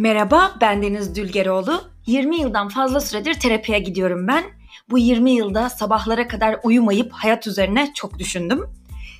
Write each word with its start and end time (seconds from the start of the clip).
Merhaba, 0.00 0.54
ben 0.60 0.82
Deniz 0.82 1.14
Dülgeroğlu. 1.14 1.82
20 2.06 2.40
yıldan 2.40 2.68
fazla 2.68 3.00
süredir 3.00 3.34
terapiye 3.34 3.78
gidiyorum 3.78 4.28
ben. 4.28 4.44
Bu 4.90 4.98
20 4.98 5.30
yılda 5.30 5.70
sabahlara 5.70 6.28
kadar 6.28 6.60
uyumayıp 6.62 7.12
hayat 7.12 7.46
üzerine 7.46 7.92
çok 7.94 8.18
düşündüm. 8.18 8.64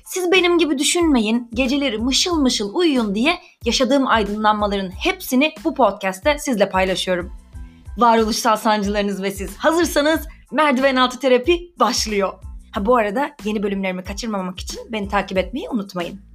Siz 0.05 0.31
benim 0.31 0.57
gibi 0.57 0.77
düşünmeyin, 0.77 1.49
geceleri 1.53 1.97
mışıl 1.97 2.41
mışıl 2.41 2.75
uyuyun 2.75 3.15
diye 3.15 3.39
yaşadığım 3.65 4.07
aydınlanmaların 4.07 4.89
hepsini 4.89 5.53
bu 5.63 5.73
podcast'te 5.73 6.37
sizle 6.39 6.69
paylaşıyorum. 6.69 7.33
Varoluşsal 7.97 8.57
sancılarınız 8.57 9.23
ve 9.23 9.31
siz 9.31 9.57
hazırsanız 9.57 10.27
merdiven 10.51 10.95
altı 10.95 11.19
terapi 11.19 11.73
başlıyor. 11.79 12.33
Ha 12.71 12.85
bu 12.85 12.95
arada 12.95 13.31
yeni 13.43 13.63
bölümlerimi 13.63 14.03
kaçırmamak 14.03 14.59
için 14.59 14.79
beni 14.91 15.07
takip 15.07 15.37
etmeyi 15.37 15.69
unutmayın. 15.69 16.28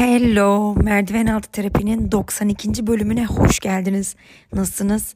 Hello, 0.00 0.74
Merdiven 0.74 1.26
Altı 1.26 1.50
Terapi'nin 1.50 2.12
92. 2.12 2.86
bölümüne 2.86 3.26
hoş 3.26 3.60
geldiniz. 3.60 4.16
Nasılsınız? 4.52 5.14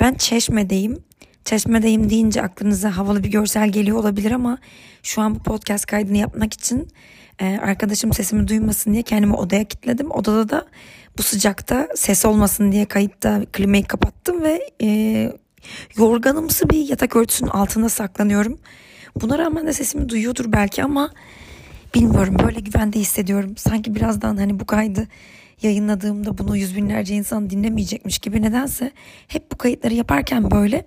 Ben 0.00 0.14
Çeşme'deyim. 0.14 1.04
Çeşme'deyim 1.44 2.10
deyince 2.10 2.42
aklınıza 2.42 2.96
havalı 2.96 3.24
bir 3.24 3.30
görsel 3.30 3.68
geliyor 3.68 3.98
olabilir 3.98 4.30
ama 4.30 4.58
şu 5.02 5.22
an 5.22 5.34
bu 5.34 5.38
podcast 5.38 5.86
kaydını 5.86 6.16
yapmak 6.16 6.52
için 6.52 6.88
e, 7.38 7.58
arkadaşım 7.58 8.12
sesimi 8.12 8.48
duymasın 8.48 8.92
diye 8.92 9.02
kendimi 9.02 9.34
odaya 9.34 9.64
kilitledim. 9.64 10.10
Odada 10.10 10.48
da 10.48 10.66
bu 11.18 11.22
sıcakta 11.22 11.88
ses 11.94 12.24
olmasın 12.24 12.72
diye 12.72 12.84
kayıtta 12.84 13.42
klimayı 13.52 13.84
kapattım 13.84 14.42
ve 14.42 14.70
e, 14.82 14.88
yorganımsı 15.96 16.70
bir 16.70 16.88
yatak 16.88 17.16
örtüsünün 17.16 17.50
altında 17.50 17.88
saklanıyorum. 17.88 18.58
Buna 19.20 19.38
rağmen 19.38 19.66
de 19.66 19.72
sesimi 19.72 20.08
duyuyordur 20.08 20.52
belki 20.52 20.84
ama 20.84 21.10
bilmiyorum 21.94 22.36
böyle 22.42 22.60
güvende 22.60 22.98
hissediyorum. 23.00 23.54
Sanki 23.56 23.94
birazdan 23.94 24.36
hani 24.36 24.60
bu 24.60 24.66
kaydı 24.66 25.08
yayınladığımda 25.62 26.38
bunu 26.38 26.56
yüz 26.56 26.76
binlerce 26.76 27.14
insan 27.14 27.50
dinlemeyecekmiş 27.50 28.18
gibi 28.18 28.42
nedense 28.42 28.92
hep 29.28 29.52
bu 29.52 29.58
kayıtları 29.58 29.94
yaparken 29.94 30.50
böyle 30.50 30.86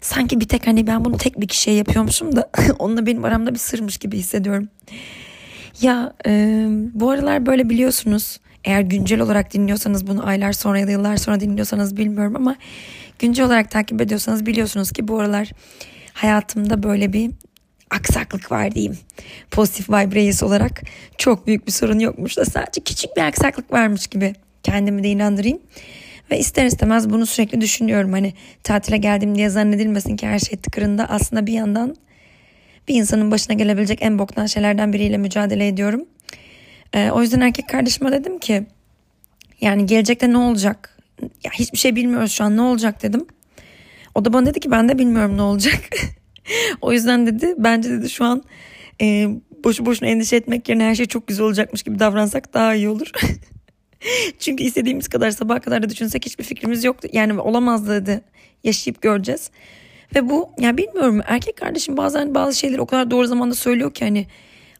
sanki 0.00 0.40
bir 0.40 0.48
tek 0.48 0.66
hani 0.66 0.86
ben 0.86 1.04
bunu 1.04 1.16
tek 1.16 1.40
bir 1.40 1.48
kişiye 1.48 1.76
yapıyormuşum 1.76 2.36
da 2.36 2.50
onunla 2.78 3.06
benim 3.06 3.24
aramda 3.24 3.54
bir 3.54 3.58
sırmış 3.58 3.98
gibi 3.98 4.18
hissediyorum. 4.18 4.68
Ya 5.80 6.14
e, 6.26 6.66
bu 6.94 7.10
aralar 7.10 7.46
böyle 7.46 7.70
biliyorsunuz 7.70 8.40
eğer 8.64 8.80
güncel 8.80 9.20
olarak 9.20 9.54
dinliyorsanız 9.54 10.06
bunu 10.06 10.26
aylar 10.26 10.52
sonra 10.52 10.78
ya 10.78 10.86
da 10.86 10.90
yıllar 10.90 11.16
sonra 11.16 11.40
dinliyorsanız 11.40 11.96
bilmiyorum 11.96 12.36
ama 12.36 12.56
güncel 13.18 13.46
olarak 13.46 13.70
takip 13.70 14.00
ediyorsanız 14.00 14.46
biliyorsunuz 14.46 14.92
ki 14.92 15.08
bu 15.08 15.20
aralar 15.20 15.50
hayatımda 16.12 16.82
böyle 16.82 17.12
bir 17.12 17.30
aksaklık 17.90 18.52
var 18.52 18.74
diyeyim. 18.74 18.98
Pozitif 19.50 19.90
vibe 19.90 20.14
reis 20.14 20.42
olarak 20.42 20.82
çok 21.18 21.46
büyük 21.46 21.66
bir 21.66 21.72
sorun 21.72 21.98
yokmuş 21.98 22.36
da 22.36 22.44
sadece 22.44 22.80
küçük 22.80 23.16
bir 23.16 23.22
aksaklık 23.22 23.72
varmış 23.72 24.06
gibi 24.06 24.34
kendimi 24.62 25.04
de 25.04 25.08
inandırayım. 25.08 25.58
Ve 26.30 26.38
ister 26.38 26.66
istemez 26.66 27.10
bunu 27.10 27.26
sürekli 27.26 27.60
düşünüyorum. 27.60 28.12
Hani 28.12 28.34
tatile 28.62 28.96
geldim 28.96 29.34
diye 29.34 29.48
zannedilmesin 29.48 30.16
ki 30.16 30.26
her 30.26 30.38
şey 30.38 30.58
tıkırında. 30.58 31.06
Aslında 31.08 31.46
bir 31.46 31.52
yandan 31.52 31.96
bir 32.88 32.94
insanın 32.94 33.30
başına 33.30 33.56
gelebilecek 33.56 34.02
en 34.02 34.18
boktan 34.18 34.46
şeylerden 34.46 34.92
biriyle 34.92 35.18
mücadele 35.18 35.68
ediyorum. 35.68 36.04
Ee, 36.94 37.10
o 37.10 37.22
yüzden 37.22 37.40
erkek 37.40 37.68
kardeşime 37.68 38.12
dedim 38.12 38.38
ki 38.38 38.66
yani 39.60 39.86
gelecekte 39.86 40.32
ne 40.32 40.38
olacak? 40.38 40.98
Ya 41.44 41.50
hiçbir 41.52 41.78
şey 41.78 41.96
bilmiyoruz 41.96 42.32
şu 42.32 42.44
an 42.44 42.56
ne 42.56 42.60
olacak 42.60 43.02
dedim. 43.02 43.26
O 44.14 44.24
da 44.24 44.32
bana 44.32 44.46
dedi 44.46 44.60
ki 44.60 44.70
ben 44.70 44.88
de 44.88 44.98
bilmiyorum 44.98 45.36
ne 45.36 45.42
olacak. 45.42 45.80
o 46.80 46.92
yüzden 46.92 47.26
dedi 47.26 47.54
bence 47.58 47.90
dedi 47.90 48.10
şu 48.10 48.24
an 48.24 48.42
e, 49.02 49.28
boşu 49.64 49.86
boşuna 49.86 50.08
endişe 50.08 50.36
etmek 50.36 50.68
yerine 50.68 50.84
her 50.84 50.94
şey 50.94 51.06
çok 51.06 51.26
güzel 51.26 51.46
olacakmış 51.46 51.82
gibi 51.82 51.98
davransak 51.98 52.54
daha 52.54 52.74
iyi 52.74 52.88
olur. 52.88 53.10
Çünkü 54.38 54.64
istediğimiz 54.64 55.08
kadar 55.08 55.30
sabah 55.30 55.60
kadar 55.60 55.82
da 55.82 55.88
düşünsek 55.88 56.26
hiçbir 56.26 56.44
fikrimiz 56.44 56.84
yoktu. 56.84 57.08
Yani 57.12 57.40
olamaz 57.40 57.88
dedi. 57.88 58.20
Yaşayıp 58.64 59.02
göreceğiz. 59.02 59.50
Ve 60.14 60.28
bu 60.28 60.50
ya 60.58 60.76
bilmiyorum 60.76 61.20
erkek 61.26 61.56
kardeşim 61.56 61.96
bazen 61.96 62.34
bazı 62.34 62.58
şeyleri 62.58 62.80
o 62.80 62.86
kadar 62.86 63.10
doğru 63.10 63.26
zamanda 63.26 63.54
söylüyor 63.54 63.94
ki 63.94 64.04
hani 64.04 64.26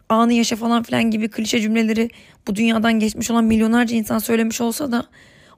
anı 0.09 0.33
yaşa 0.33 0.57
falan 0.57 0.83
filan 0.83 1.11
gibi 1.11 1.29
klişe 1.29 1.61
cümleleri 1.61 2.11
bu 2.49 2.57
dünyadan 2.57 2.93
geçmiş 2.93 3.31
olan 3.31 3.45
milyonlarca 3.45 3.97
insan 3.97 4.19
söylemiş 4.19 4.61
olsa 4.61 4.93
da 4.93 5.07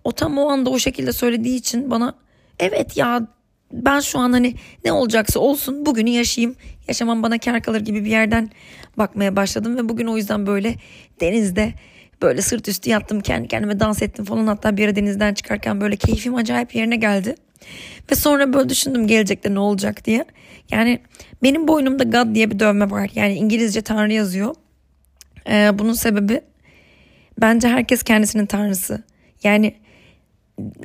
o 0.05 0.13
tam 0.13 0.39
o 0.39 0.49
anda 0.49 0.71
o 0.71 0.79
şekilde 0.79 1.13
söylediği 1.13 1.59
için 1.59 1.91
bana 1.91 2.15
evet 2.59 2.97
ya 2.97 3.27
ben 3.73 4.01
şu 4.01 4.19
an 4.19 4.33
hani 4.33 4.55
ne 4.85 4.93
olacaksa 4.93 5.41
olsun 5.41 5.87
bugünü 5.87 6.11
yaşayayım. 6.11 6.57
Yaşamam 6.89 7.23
bana 7.23 7.39
kar 7.39 7.63
kalır 7.63 7.81
gibi 7.81 8.05
bir 8.05 8.11
yerden 8.11 8.51
bakmaya 8.99 9.37
başladım 9.37 9.77
ve 9.77 9.89
bugün 9.89 10.07
o 10.07 10.17
yüzden 10.17 10.47
böyle 10.47 10.75
denizde 11.21 11.75
böyle 12.23 12.43
sırt 12.43 12.69
üstü 12.69 12.91
yattım 12.91 13.21
kendi 13.21 13.49
kendime 13.49 13.81
dans 13.81 14.03
ettim 14.03 14.25
falan 14.25 14.47
hatta 14.47 14.77
bir 14.77 14.85
ara 14.85 14.97
denizden 14.97 15.35
çıkarken 15.35 15.81
böyle 15.81 15.97
keyfim 15.97 16.35
acayip 16.35 16.75
yerine 16.75 16.97
geldi. 16.97 17.35
Ve 18.11 18.15
sonra 18.15 18.53
böyle 18.53 18.69
düşündüm 18.69 19.07
gelecekte 19.07 19.55
ne 19.55 19.59
olacak 19.59 20.05
diye. 20.05 20.25
Yani 20.71 21.01
benim 21.43 21.69
boynumda 21.69 22.05
God 22.05 22.35
diye 22.35 22.51
bir 22.51 22.59
dövme 22.59 22.91
var. 22.91 23.11
Yani 23.15 23.35
İngilizce 23.35 23.83
Tanrı 23.83 24.13
yazıyor. 24.13 24.55
Ee, 25.49 25.71
bunun 25.79 25.93
sebebi 25.93 26.41
bence 27.41 27.69
herkes 27.69 28.03
kendisinin 28.03 28.47
tanrısı. 28.47 29.03
Yani 29.43 29.75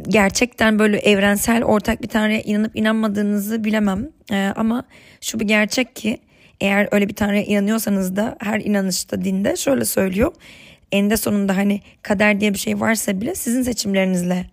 gerçekten 0.07 0.79
böyle 0.79 0.97
evrensel 0.97 1.63
ortak 1.63 2.01
bir 2.01 2.07
tanrıya 2.07 2.41
inanıp 2.41 2.75
inanmadığınızı 2.75 3.63
bilemem. 3.63 4.09
Ee, 4.31 4.53
ama 4.55 4.83
şu 5.21 5.39
bir 5.39 5.45
gerçek 5.45 5.95
ki 5.95 6.17
eğer 6.61 6.87
öyle 6.91 7.09
bir 7.09 7.15
tanrıya 7.15 7.43
inanıyorsanız 7.43 8.15
da 8.15 8.37
her 8.39 8.59
inanışta 8.59 9.23
dinde 9.23 9.55
şöyle 9.55 9.85
söylüyor. 9.85 10.33
Eninde 10.91 11.17
sonunda 11.17 11.57
hani 11.57 11.81
kader 12.01 12.41
diye 12.41 12.53
bir 12.53 12.59
şey 12.59 12.79
varsa 12.79 13.21
bile 13.21 13.35
sizin 13.35 13.61
seçimlerinizle 13.61 14.45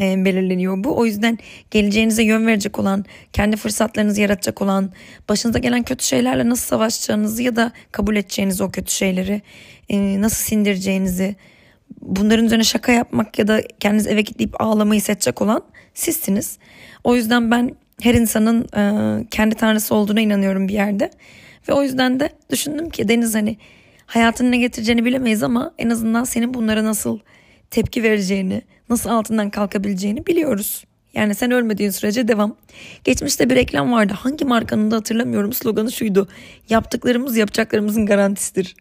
e, 0.00 0.24
belirleniyor 0.24 0.84
bu. 0.84 0.98
O 0.98 1.06
yüzden 1.06 1.38
geleceğinize 1.70 2.22
yön 2.22 2.46
verecek 2.46 2.78
olan, 2.78 3.04
kendi 3.32 3.56
fırsatlarınızı 3.56 4.20
yaratacak 4.20 4.62
olan, 4.62 4.92
başınıza 5.28 5.58
gelen 5.58 5.82
kötü 5.82 6.06
şeylerle 6.06 6.48
nasıl 6.48 6.66
savaşacağınızı 6.66 7.42
ya 7.42 7.56
da 7.56 7.72
kabul 7.92 8.16
edeceğinizi 8.16 8.64
o 8.64 8.70
kötü 8.70 8.92
şeyleri, 8.92 9.42
e, 9.88 10.20
nasıl 10.20 10.44
sindireceğinizi, 10.44 11.36
bunların 12.00 12.44
üzerine 12.44 12.64
şaka 12.64 12.92
yapmak 12.92 13.38
ya 13.38 13.48
da 13.48 13.62
kendiniz 13.80 14.06
eve 14.06 14.20
gidip 14.20 14.60
ağlamayı 14.60 15.02
seçecek 15.02 15.42
olan 15.42 15.62
sizsiniz. 15.94 16.58
O 17.04 17.16
yüzden 17.16 17.50
ben 17.50 17.76
her 18.00 18.14
insanın 18.14 18.68
e, 18.76 19.24
kendi 19.30 19.54
tanrısı 19.54 19.94
olduğuna 19.94 20.20
inanıyorum 20.20 20.68
bir 20.68 20.74
yerde. 20.74 21.10
Ve 21.68 21.72
o 21.72 21.82
yüzden 21.82 22.20
de 22.20 22.30
düşündüm 22.50 22.90
ki 22.90 23.08
Deniz 23.08 23.34
hani 23.34 23.56
hayatın 24.06 24.52
ne 24.52 24.56
getireceğini 24.56 25.04
bilemeyiz 25.04 25.42
ama 25.42 25.74
en 25.78 25.90
azından 25.90 26.24
senin 26.24 26.54
bunlara 26.54 26.84
nasıl 26.84 27.18
tepki 27.70 28.02
vereceğini, 28.02 28.62
nasıl 28.88 29.10
altından 29.10 29.50
kalkabileceğini 29.50 30.26
biliyoruz. 30.26 30.84
Yani 31.14 31.34
sen 31.34 31.50
ölmediğin 31.50 31.90
sürece 31.90 32.28
devam. 32.28 32.56
Geçmişte 33.04 33.50
bir 33.50 33.54
reklam 33.54 33.92
vardı. 33.92 34.14
Hangi 34.16 34.44
markanın 34.44 34.90
da 34.90 34.96
hatırlamıyorum. 34.96 35.52
Sloganı 35.52 35.92
şuydu. 35.92 36.28
Yaptıklarımız 36.68 37.36
yapacaklarımızın 37.36 38.06
garantisidir. 38.06 38.76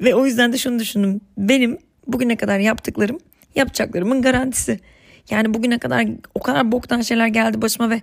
Ve 0.00 0.14
o 0.14 0.26
yüzden 0.26 0.52
de 0.52 0.58
şunu 0.58 0.78
düşündüm. 0.78 1.20
Benim 1.38 1.78
bugüne 2.06 2.36
kadar 2.36 2.58
yaptıklarım 2.58 3.18
yapacaklarımın 3.54 4.22
garantisi. 4.22 4.80
Yani 5.30 5.54
bugüne 5.54 5.78
kadar 5.78 6.06
o 6.34 6.40
kadar 6.40 6.72
boktan 6.72 7.00
şeyler 7.00 7.26
geldi 7.26 7.62
başıma 7.62 7.90
ve 7.90 8.00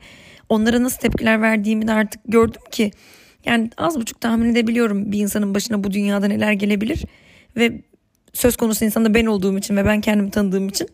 onlara 0.50 0.84
nasıl 0.84 0.98
tepkiler 0.98 1.42
verdiğimi 1.42 1.88
de 1.88 1.92
artık 1.92 2.22
gördüm 2.26 2.62
ki 2.72 2.92
yani 3.46 3.70
az 3.78 4.00
buçuk 4.00 4.22
tahmin 4.22 4.52
edebiliyorum 4.52 5.12
bir 5.12 5.20
insanın 5.20 5.56
başına 5.56 5.84
bu 5.84 5.92
dünyada 5.92 6.28
neler 6.28 6.52
gelebilir 6.52 7.06
ve 7.56 7.82
söz 8.34 8.56
konusu 8.56 8.86
insan 8.86 9.06
da 9.06 9.14
ben 9.14 9.26
olduğum 9.26 9.58
için 9.58 9.78
ve 9.78 9.86
ben 9.86 10.02
kendimi 10.02 10.32
tanıdığım 10.32 10.68
için 10.68 10.88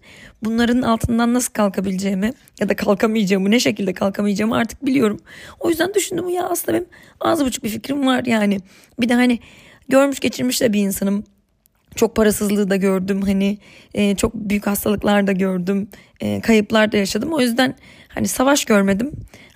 bunların 0.44 0.82
altından 0.82 1.34
nasıl 1.34 1.54
kalkabileceğimi 1.54 2.32
ya 2.60 2.70
da 2.70 2.76
kalkamayacağımı 2.76 3.52
ne 3.52 3.60
şekilde 3.60 3.94
kalkamayacağımı 3.94 4.56
artık 4.56 4.86
biliyorum. 4.86 5.20
O 5.60 5.70
yüzden 5.70 5.94
düşündüm 5.94 6.30
ya 6.30 6.50
aslında 6.50 6.78
benim 6.78 6.88
az 7.22 7.46
buçuk 7.46 7.64
bir 7.64 7.70
fikrim 7.70 8.08
var 8.08 8.26
yani. 8.26 8.60
Bir 9.00 9.10
de 9.10 9.14
hani 9.14 9.40
görmüş 9.90 10.20
geçirmiş 10.20 10.62
de 10.62 10.74
bir 10.74 10.80
insanım. 10.80 11.24
Çok 11.96 12.16
parasızlığı 12.16 12.70
da 12.70 12.76
gördüm 12.76 13.22
hani 13.22 13.58
e, 13.94 14.16
çok 14.16 14.36
büyük 14.36 14.68
hastalıklar 14.68 15.28
da 15.28 15.32
gördüm 15.32 15.88
e, 16.20 16.42
kayıplar 16.42 16.92
da 16.92 16.98
yaşadım 16.98 17.34
o 17.34 17.42
yüzden 17.42 17.76
hani 18.08 18.28
savaş 18.28 18.66
görmedim 18.66 19.12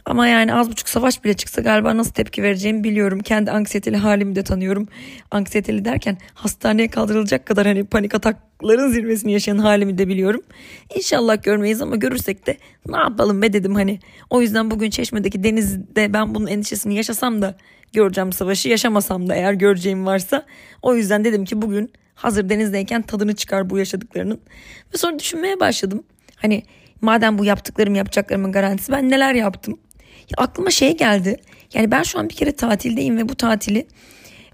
ama 0.10 0.28
yani 0.28 0.54
az 0.54 0.70
buçuk 0.70 0.90
savaş 0.90 1.24
bile 1.24 1.34
çıksa 1.34 1.62
galiba 1.62 1.98
nasıl 1.98 2.12
tepki 2.12 2.44
vereceğimi 2.44 2.84
biliyorum. 2.84 3.20
Kendi 3.20 3.52
anksiyeteli 3.52 3.98
halimi 3.98 4.36
de 4.36 4.44
tanıyorum. 4.44 4.88
Anksiyeteli 5.32 5.86
derken 5.86 6.18
hastaneye 6.34 6.88
kaldırılacak 6.88 7.46
kadar 7.46 7.68
hani 7.68 7.86
panik 7.86 8.16
atakların 8.16 8.92
zirvesini 8.92 9.32
yaşayan 9.32 9.58
halimi 9.58 9.98
de 9.98 10.08
biliyorum. 10.08 10.42
İnşallah 10.96 11.44
görmeyiz 11.44 11.82
ama 11.82 11.96
görürsek 11.96 12.48
de 12.48 12.58
ne 12.88 12.98
yapalım 12.98 13.42
be 13.42 13.54
dedim 13.54 13.76
hani. 13.76 14.00
O 14.30 14.42
yüzden 14.42 14.72
bugün 14.72 14.90
Çeşme'deki 14.90 15.44
denizde 15.44 16.14
ben 16.14 16.36
bunun 16.36 16.48
endişesini 16.48 16.96
yaşasam 16.96 17.42
da 17.42 17.58
göreceğim 17.94 18.34
savaşı 18.34 18.70
yaşamasam 18.70 19.30
da 19.30 19.36
eğer 19.36 19.54
göreceğim 19.54 20.06
varsa. 20.06 20.46
O 20.82 20.96
yüzden 20.96 21.26
dedim 21.26 21.46
ki 21.46 21.62
bugün 21.62 21.92
hazır 22.22 22.50
denizdeyken 22.50 23.02
tadını 23.02 23.36
çıkar 23.36 23.70
bu 23.70 23.78
yaşadıklarının. 23.78 24.42
Ve 24.94 24.98
sonra 24.98 25.20
düşünmeye 25.20 25.60
başladım. 25.60 26.04
Hani 26.36 26.64
madem 27.02 27.38
bu 27.38 27.46
yaptıklarım 27.46 27.96
yapacaklarımın 27.96 28.52
garantisi 28.52 28.92
ben 28.92 29.10
neler 29.10 29.34
yaptım? 29.34 29.80
aklıma 30.38 30.72
şey 30.72 30.98
geldi. 30.98 31.38
Yani 31.74 31.92
ben 31.92 32.04
şu 32.04 32.20
an 32.20 32.30
bir 32.30 32.36
kere 32.36 32.52
tatildeyim 32.52 33.18
ve 33.18 33.30
bu 33.30 33.36
tatili 33.36 33.88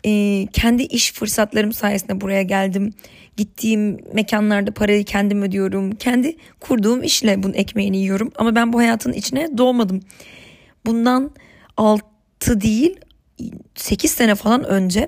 e, 0.05 0.45
kendi 0.53 0.83
iş 0.83 1.13
fırsatlarım 1.13 1.73
sayesinde 1.73 2.21
buraya 2.21 2.41
geldim. 2.41 2.93
Gittiğim 3.37 3.97
mekanlarda 4.13 4.71
parayı 4.71 5.05
kendim 5.05 5.41
ödüyorum. 5.41 5.95
Kendi 5.95 6.37
kurduğum 6.59 7.03
işle 7.03 7.43
bunun 7.43 7.53
ekmeğini 7.53 7.97
yiyorum. 7.97 8.31
Ama 8.35 8.55
ben 8.55 8.73
bu 8.73 8.79
hayatın 8.79 9.13
içine 9.13 9.57
doğmadım. 9.57 9.99
Bundan 10.85 11.31
6 11.77 12.61
değil 12.61 12.99
8 13.75 14.11
sene 14.11 14.35
falan 14.35 14.63
önce 14.63 15.07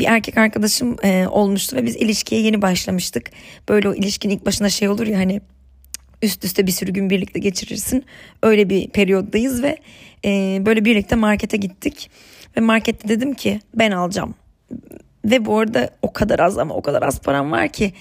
bir 0.00 0.04
erkek 0.04 0.38
arkadaşım 0.38 0.96
e, 1.04 1.26
olmuştu 1.26 1.76
ve 1.76 1.86
biz 1.86 1.96
ilişkiye 1.96 2.40
yeni 2.40 2.62
başlamıştık. 2.62 3.30
Böyle 3.68 3.88
o 3.88 3.94
ilişkinin 3.94 4.34
ilk 4.34 4.46
başına 4.46 4.70
şey 4.70 4.88
olur 4.88 5.06
ya 5.06 5.18
hani 5.18 5.40
üst 6.22 6.44
üste 6.44 6.66
bir 6.66 6.72
sürü 6.72 6.92
gün 6.92 7.10
birlikte 7.10 7.38
geçirirsin. 7.40 8.04
Öyle 8.42 8.70
bir 8.70 8.88
periyoddayız 8.88 9.62
ve 9.62 9.76
e, 10.24 10.62
böyle 10.66 10.84
birlikte 10.84 11.16
markete 11.16 11.56
gittik. 11.56 12.10
Ve 12.56 12.60
markette 12.60 13.08
dedim 13.08 13.34
ki 13.34 13.60
ben 13.74 13.90
alacağım. 13.90 14.34
Ve 15.24 15.44
bu 15.44 15.58
arada 15.58 15.90
o 16.02 16.12
kadar 16.12 16.38
az 16.38 16.58
ama 16.58 16.74
o 16.74 16.82
kadar 16.82 17.02
az 17.02 17.20
param 17.20 17.52
var 17.52 17.68
ki. 17.68 17.92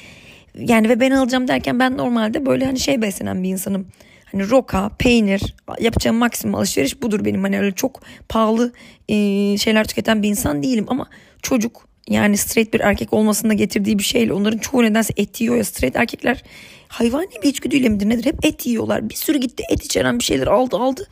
Yani 0.59 0.89
ve 0.89 0.99
ben 0.99 1.11
alacağım 1.11 1.47
derken 1.47 1.79
ben 1.79 1.97
normalde 1.97 2.45
böyle 2.45 2.65
hani 2.65 2.79
şey 2.79 3.01
beslenen 3.01 3.43
bir 3.43 3.49
insanım. 3.49 3.87
Hani 4.31 4.49
roka, 4.49 4.89
peynir, 4.99 5.55
yapacağım 5.79 6.17
maksimum 6.17 6.55
alışveriş 6.55 7.01
budur 7.01 7.25
benim. 7.25 7.43
Hani 7.43 7.59
öyle 7.59 7.71
çok 7.71 8.01
pahalı 8.29 8.73
e, 9.09 9.15
şeyler 9.57 9.87
tüketen 9.87 10.23
bir 10.23 10.29
insan 10.29 10.63
değilim 10.63 10.85
ama 10.87 11.09
çocuk 11.41 11.86
yani 12.09 12.37
straight 12.37 12.73
bir 12.73 12.79
erkek 12.79 13.13
olmasında 13.13 13.53
getirdiği 13.53 13.99
bir 13.99 14.03
şeyle 14.03 14.33
onların 14.33 14.57
çoğu 14.57 14.83
nedense 14.83 15.13
et 15.17 15.41
yiyor 15.41 15.55
ya 15.55 15.63
straight 15.63 15.95
erkekler 15.95 16.43
hayvani 16.87 17.29
bir 17.43 17.49
içgüdüyle 17.49 17.89
midir 17.89 18.09
nedir 18.09 18.25
hep 18.25 18.45
et 18.45 18.65
yiyorlar. 18.65 19.09
Bir 19.09 19.15
sürü 19.15 19.37
gitti 19.37 19.63
et 19.69 19.85
içeren 19.85 20.19
bir 20.19 20.23
şeyler 20.23 20.47
aldı 20.47 20.77
aldı. 20.77 21.07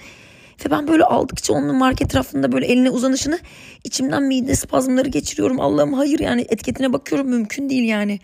Ve 0.65 0.71
ben 0.71 0.87
böyle 0.87 1.03
aldıkça 1.03 1.53
onun 1.53 1.75
market 1.75 2.15
rafında 2.15 2.51
böyle 2.51 2.65
eline 2.65 2.89
uzanışını 2.89 3.39
içimden 3.83 4.23
mide 4.23 4.55
spazmları 4.55 5.09
geçiriyorum. 5.09 5.59
Allah'ım 5.59 5.93
hayır 5.93 6.19
yani 6.19 6.45
etiketine 6.49 6.93
bakıyorum 6.93 7.29
mümkün 7.29 7.69
değil 7.69 7.83
yani. 7.83 8.19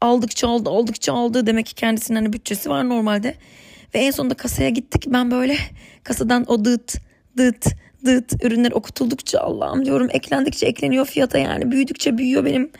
Aldıkça 0.00 0.48
aldı 0.48 0.70
aldıkça 0.70 1.12
aldı 1.12 1.46
demek 1.46 1.66
ki 1.66 1.74
kendisinin 1.74 2.16
hani 2.16 2.32
bütçesi 2.32 2.70
var 2.70 2.88
normalde. 2.88 3.34
Ve 3.94 3.98
en 3.98 4.10
sonunda 4.10 4.34
kasaya 4.34 4.68
gittik 4.68 5.04
ben 5.06 5.30
böyle 5.30 5.56
kasadan 6.04 6.44
o 6.48 6.64
dıt 6.64 6.94
dıt 7.36 7.66
dıt 8.04 8.44
ürünler 8.44 8.72
okutuldukça 8.72 9.40
Allah'ım 9.40 9.84
diyorum 9.84 10.08
eklendikçe 10.10 10.66
ekleniyor 10.66 11.06
fiyata 11.06 11.38
yani 11.38 11.70
büyüdükçe 11.70 12.18
büyüyor 12.18 12.44
benim 12.44 12.70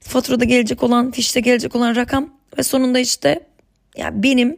faturada 0.00 0.44
gelecek 0.44 0.82
olan 0.82 1.10
fişte 1.10 1.40
gelecek 1.40 1.76
olan 1.76 1.96
rakam 1.96 2.30
ve 2.58 2.62
sonunda 2.62 2.98
işte 2.98 3.40
ya 3.96 4.22
benim 4.22 4.56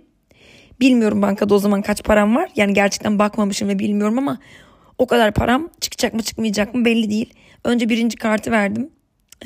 bilmiyorum 0.80 1.22
bankada 1.22 1.54
o 1.54 1.58
zaman 1.58 1.82
kaç 1.82 2.04
param 2.04 2.36
var 2.36 2.50
yani 2.56 2.74
gerçekten 2.74 3.18
bakmamışım 3.18 3.68
ve 3.68 3.78
bilmiyorum 3.78 4.18
ama 4.18 4.38
o 4.98 5.06
kadar 5.06 5.34
param 5.34 5.70
çıkacak 5.80 6.14
mı 6.14 6.22
çıkmayacak 6.22 6.74
mı 6.74 6.84
belli 6.84 7.10
değil. 7.10 7.34
Önce 7.64 7.88
birinci 7.88 8.16
kartı 8.16 8.50
verdim. 8.50 8.90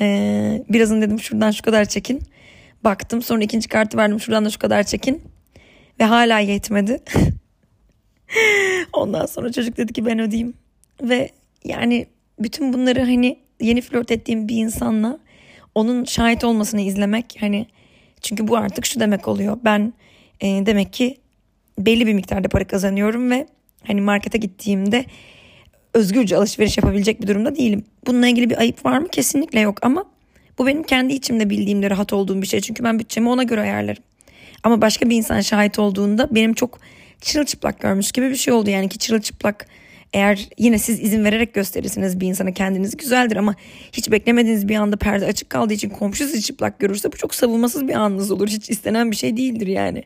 Ee, 0.01 0.63
birazını 0.69 1.01
dedim 1.01 1.19
şuradan 1.19 1.51
şu 1.51 1.63
kadar 1.63 1.85
çekin. 1.85 2.21
Baktım 2.83 3.21
sonra 3.21 3.43
ikinci 3.43 3.67
kartı 3.69 3.97
verdim 3.97 4.19
şuradan 4.19 4.45
da 4.45 4.49
şu 4.49 4.59
kadar 4.59 4.83
çekin. 4.83 5.21
Ve 5.99 6.03
hala 6.03 6.39
yetmedi. 6.39 6.99
Ondan 8.93 9.25
sonra 9.25 9.51
çocuk 9.51 9.77
dedi 9.77 9.93
ki 9.93 10.05
ben 10.05 10.19
ödeyeyim. 10.19 10.53
Ve 11.01 11.29
yani 11.63 12.07
bütün 12.39 12.73
bunları 12.73 12.99
hani 12.99 13.39
yeni 13.61 13.81
flört 13.81 14.11
ettiğim 14.11 14.47
bir 14.47 14.55
insanla 14.55 15.19
onun 15.75 16.03
şahit 16.05 16.43
olmasını 16.43 16.81
izlemek 16.81 17.37
hani 17.39 17.67
çünkü 18.21 18.47
bu 18.47 18.57
artık 18.57 18.85
şu 18.85 18.99
demek 18.99 19.27
oluyor. 19.27 19.57
Ben 19.63 19.93
e, 20.41 20.47
demek 20.47 20.93
ki 20.93 21.17
belli 21.79 22.07
bir 22.07 22.13
miktarda 22.13 22.47
para 22.47 22.67
kazanıyorum 22.67 23.31
ve 23.31 23.47
hani 23.87 24.01
markete 24.01 24.37
gittiğimde 24.37 25.05
özgürce 25.93 26.37
alışveriş 26.37 26.77
yapabilecek 26.77 27.21
bir 27.21 27.27
durumda 27.27 27.55
değilim. 27.55 27.83
Bununla 28.07 28.27
ilgili 28.27 28.49
bir 28.49 28.57
ayıp 28.57 28.85
var 28.85 28.97
mı? 28.97 29.07
Kesinlikle 29.07 29.59
yok 29.59 29.77
ama 29.81 30.05
bu 30.57 30.67
benim 30.67 30.83
kendi 30.83 31.13
içimde 31.13 31.49
bildiğimde 31.49 31.89
rahat 31.89 32.13
olduğum 32.13 32.41
bir 32.41 32.47
şey. 32.47 32.61
Çünkü 32.61 32.83
ben 32.83 32.99
bütçemi 32.99 33.29
ona 33.29 33.43
göre 33.43 33.61
ayarlarım. 33.61 34.03
Ama 34.63 34.81
başka 34.81 35.09
bir 35.09 35.15
insan 35.15 35.41
şahit 35.41 35.79
olduğunda 35.79 36.27
benim 36.31 36.53
çok 36.53 36.79
çırılçıplak 37.21 37.79
görmüş 37.79 38.11
gibi 38.11 38.29
bir 38.29 38.35
şey 38.35 38.53
oldu. 38.53 38.69
Yani 38.69 38.89
ki 38.89 38.97
çırılçıplak 38.97 39.65
eğer 40.13 40.49
yine 40.57 40.79
siz 40.79 40.99
izin 40.99 41.23
vererek 41.25 41.53
gösterirsiniz 41.53 42.19
bir 42.19 42.27
insana 42.27 42.51
kendinizi 42.51 42.97
güzeldir 42.97 43.35
ama 43.35 43.55
hiç 43.91 44.11
beklemediğiniz 44.11 44.67
bir 44.67 44.75
anda 44.75 44.97
perde 44.97 45.25
açık 45.25 45.49
kaldığı 45.49 45.73
için 45.73 45.89
komşu 45.89 46.23
sizi 46.23 46.41
çıplak 46.41 46.79
görürse 46.79 47.11
bu 47.11 47.17
çok 47.17 47.35
savunmasız 47.35 47.87
bir 47.87 47.93
anınız 47.93 48.31
olur. 48.31 48.47
Hiç 48.47 48.69
istenen 48.69 49.11
bir 49.11 49.15
şey 49.15 49.37
değildir 49.37 49.67
yani. 49.67 50.03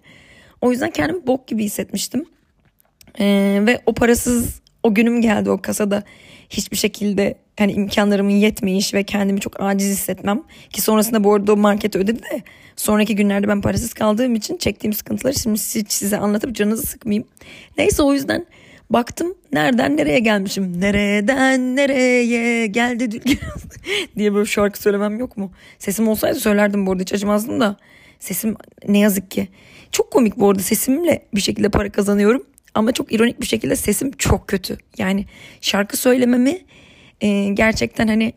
O 0.62 0.72
yüzden 0.72 0.92
kendimi 0.92 1.28
bok 1.28 1.48
gibi 1.48 1.64
hissetmiştim. 1.64 2.26
Ee, 3.20 3.60
ve 3.68 3.82
o 3.86 3.94
parasız 3.94 4.63
o 4.84 4.94
günüm 4.94 5.22
geldi 5.22 5.50
o 5.50 5.62
kasada 5.62 6.04
hiçbir 6.50 6.78
şekilde 6.78 7.36
yani 7.60 7.72
imkanlarımın 7.72 8.32
yetmeyiş 8.32 8.94
ve 8.94 9.04
kendimi 9.04 9.40
çok 9.40 9.62
aciz 9.62 9.92
hissetmem. 9.92 10.44
Ki 10.70 10.82
sonrasında 10.82 11.24
bu 11.24 11.34
arada 11.34 11.54
o 11.54 11.58
market 11.58 11.96
ödedi 11.96 12.24
de 12.24 12.42
sonraki 12.76 13.16
günlerde 13.16 13.48
ben 13.48 13.62
parasız 13.62 13.94
kaldığım 13.94 14.36
için 14.36 14.58
çektiğim 14.58 14.94
sıkıntıları 14.94 15.40
şimdi 15.40 15.60
size 15.60 16.18
anlatıp 16.18 16.56
canınızı 16.56 16.88
sıkmayayım. 16.88 17.28
Neyse 17.78 18.04
o 18.04 18.14
yüzden 18.14 18.46
baktım 18.90 19.36
nereden 19.54 19.98
nereye 19.98 20.20
gelmişim. 20.20 20.82
Nereden 20.82 21.76
nereye 21.76 22.68
geldi 22.68 23.22
diye 24.18 24.34
böyle 24.34 24.46
şarkı 24.46 24.82
söylemem 24.82 25.20
yok 25.20 25.38
mu? 25.38 25.52
Sesim 25.80 26.08
olsaydı 26.08 26.40
söylerdim 26.40 26.86
bu 26.86 26.92
arada 26.92 27.02
hiç 27.02 27.14
acımazdım 27.14 27.60
da. 27.60 27.78
Sesim 28.20 28.56
ne 28.88 29.00
yazık 29.00 29.32
ki. 29.32 29.48
Çok 29.92 30.12
komik 30.12 30.38
bu 30.38 30.50
arada 30.50 30.62
sesimle 30.62 31.26
bir 31.36 31.42
şekilde 31.42 31.70
para 31.70 31.92
kazanıyorum. 31.92 32.44
Ama 32.76 32.92
çok 32.92 33.14
ironik 33.14 33.42
bir 33.42 33.46
şekilde 33.46 33.76
sesim 33.76 34.12
çok 34.12 34.48
kötü. 34.48 34.78
Yani 34.98 35.26
şarkı 35.62 35.98
söylememi 35.98 36.60
e, 37.22 37.48
gerçekten 37.48 38.08
hani 38.08 38.34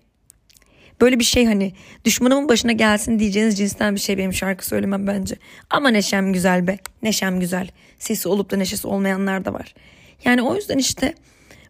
böyle 1.00 1.18
bir 1.18 1.24
şey 1.24 1.46
hani 1.46 1.72
düşmanımın 2.04 2.48
başına 2.48 2.72
gelsin 2.72 3.18
diyeceğiniz 3.18 3.58
cinsten 3.58 3.94
bir 3.94 4.00
şey 4.00 4.18
benim 4.18 4.32
şarkı 4.32 4.66
söylemem 4.66 5.06
bence. 5.06 5.36
Ama 5.70 5.88
neşem 5.88 6.32
güzel 6.32 6.66
be. 6.66 6.78
Neşem 7.02 7.40
güzel. 7.40 7.68
Sesi 7.98 8.28
olup 8.28 8.50
da 8.50 8.56
neşesi 8.56 8.86
olmayanlar 8.86 9.44
da 9.44 9.54
var. 9.54 9.74
Yani 10.24 10.42
o 10.42 10.56
yüzden 10.56 10.78
işte 10.78 11.14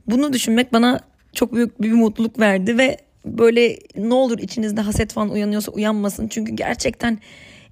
bunu 0.06 0.32
düşünmek 0.32 0.72
bana 0.72 1.00
çok 1.32 1.54
büyük 1.54 1.82
bir 1.82 1.92
mutluluk 1.92 2.38
verdi 2.38 2.78
ve 2.78 2.96
böyle 3.24 3.78
ne 3.96 4.14
olur 4.14 4.38
içinizde 4.38 4.80
haset 4.80 5.12
falan 5.12 5.30
uyanıyorsa 5.30 5.72
uyanmasın. 5.72 6.28
Çünkü 6.28 6.52
gerçekten 6.52 7.18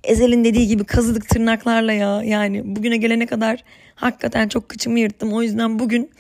Ezel'in 0.05 0.45
dediği 0.45 0.67
gibi 0.67 0.85
kazıdık 0.85 1.29
tırnaklarla 1.29 1.93
ya. 1.93 2.23
Yani 2.23 2.77
bugüne 2.77 2.97
gelene 2.97 3.27
kadar 3.27 3.65
hakikaten 3.95 4.49
çok 4.49 4.69
kıçımı 4.69 4.99
yırttım. 5.01 5.33
O 5.33 5.43
yüzden 5.43 5.79
bugün 5.79 6.11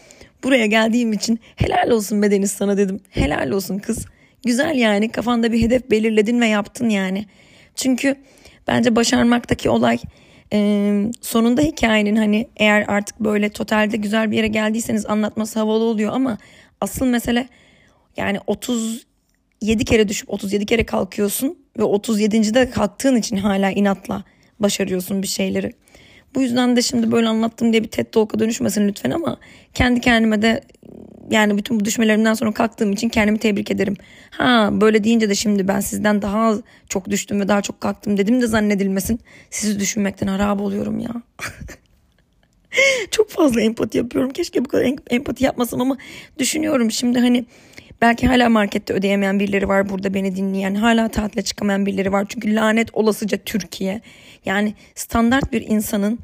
buraya 0.45 0.67
geldiğim 0.67 1.13
için 1.13 1.41
helal 1.56 1.91
olsun 1.91 2.23
be 2.23 2.31
Deniz 2.31 2.51
sana 2.51 2.77
dedim. 2.77 3.01
Helal 3.11 3.51
olsun 3.51 3.79
kız. 3.79 4.06
Güzel 4.44 4.75
yani 4.77 5.13
kafanda 5.13 5.53
bir 5.53 5.63
hedef 5.63 5.91
belirledin 5.91 6.41
ve 6.41 6.47
yaptın 6.47 6.89
yani. 6.89 7.27
Çünkü 7.75 8.17
bence 8.67 8.97
başarmaktaki 8.97 9.70
olay 9.70 9.99
e, 10.53 11.11
sonunda 11.20 11.63
hikayenin 11.63 12.17
hani 12.17 12.49
eğer 12.56 12.85
artık 12.89 13.20
böyle 13.20 13.49
totalde 13.49 13.97
güzel 13.97 14.31
bir 14.31 14.37
yere 14.37 14.49
geldiyseniz 14.49 15.06
anlatması 15.06 15.58
havalı 15.58 15.85
oluyor 15.85 16.13
ama 16.13 16.39
asıl 16.81 17.06
mesele 17.06 17.49
yani 18.17 18.39
37 19.63 19.84
kere 19.84 20.08
düşüp 20.08 20.31
37 20.31 20.67
kere 20.67 20.87
kalkıyorsun 20.87 21.58
ve 21.79 21.82
37. 21.82 22.55
de 22.55 22.70
kalktığın 22.70 23.17
için 23.17 23.37
hala 23.37 23.70
inatla 23.70 24.25
başarıyorsun 24.61 25.23
bir 25.23 25.27
şeyleri. 25.27 25.73
Bu 26.34 26.43
yüzden 26.43 26.77
de 26.77 26.82
şimdi 26.82 27.13
böyle 27.13 27.29
anlattım 27.29 27.73
diye 27.73 27.82
bir 27.82 27.89
TED 27.89 28.06
Talk'a 28.13 28.39
dönüşmesin 28.39 28.89
lütfen 28.89 29.11
ama 29.11 29.37
kendi 29.75 30.01
kendime 30.01 30.43
de 30.43 30.61
yani 31.31 31.58
bütün 31.58 31.81
bu 31.81 31.84
düşmelerimden 31.84 32.34
sonra 32.34 32.53
kalktığım 32.53 32.93
için 32.93 33.08
kendimi 33.08 33.39
tebrik 33.39 33.70
ederim. 33.70 33.96
Ha 34.31 34.70
böyle 34.73 35.05
deyince 35.05 35.29
de 35.29 35.34
şimdi 35.34 35.69
ben 35.69 35.81
sizden 35.81 36.23
daha 36.23 36.55
çok 36.89 37.11
düştüm 37.11 37.41
ve 37.41 37.49
daha 37.49 37.63
çok 37.63 37.81
kalktım 37.81 38.17
dedim 38.17 38.41
de 38.41 38.46
zannedilmesin. 38.46 39.20
Sizi 39.51 39.81
düşünmekten 39.81 40.27
harap 40.27 40.61
oluyorum 40.61 40.99
ya. 40.99 41.11
çok 43.11 43.31
fazla 43.31 43.61
empati 43.61 43.99
yapıyorum. 43.99 44.31
Keşke 44.31 44.65
bu 44.65 44.69
kadar 44.69 44.93
empati 45.11 45.44
yapmasam 45.44 45.81
ama 45.81 45.96
düşünüyorum 46.39 46.91
şimdi 46.91 47.19
hani 47.19 47.46
Belki 48.05 48.27
hala 48.27 48.49
markette 48.49 48.94
ödeyemeyen 48.94 49.41
birileri 49.41 49.69
var 49.69 49.89
burada 49.89 50.15
beni 50.15 50.37
dinleyen. 50.37 50.75
Hala 50.75 51.08
tatile 51.08 51.43
çıkamayan 51.43 51.87
birileri 51.87 52.13
var. 52.13 52.27
Çünkü 52.29 52.55
lanet 52.55 52.89
olasıca 52.93 53.39
Türkiye. 53.39 54.01
Yani 54.44 54.75
standart 54.94 55.53
bir 55.53 55.63
insanın 55.63 56.19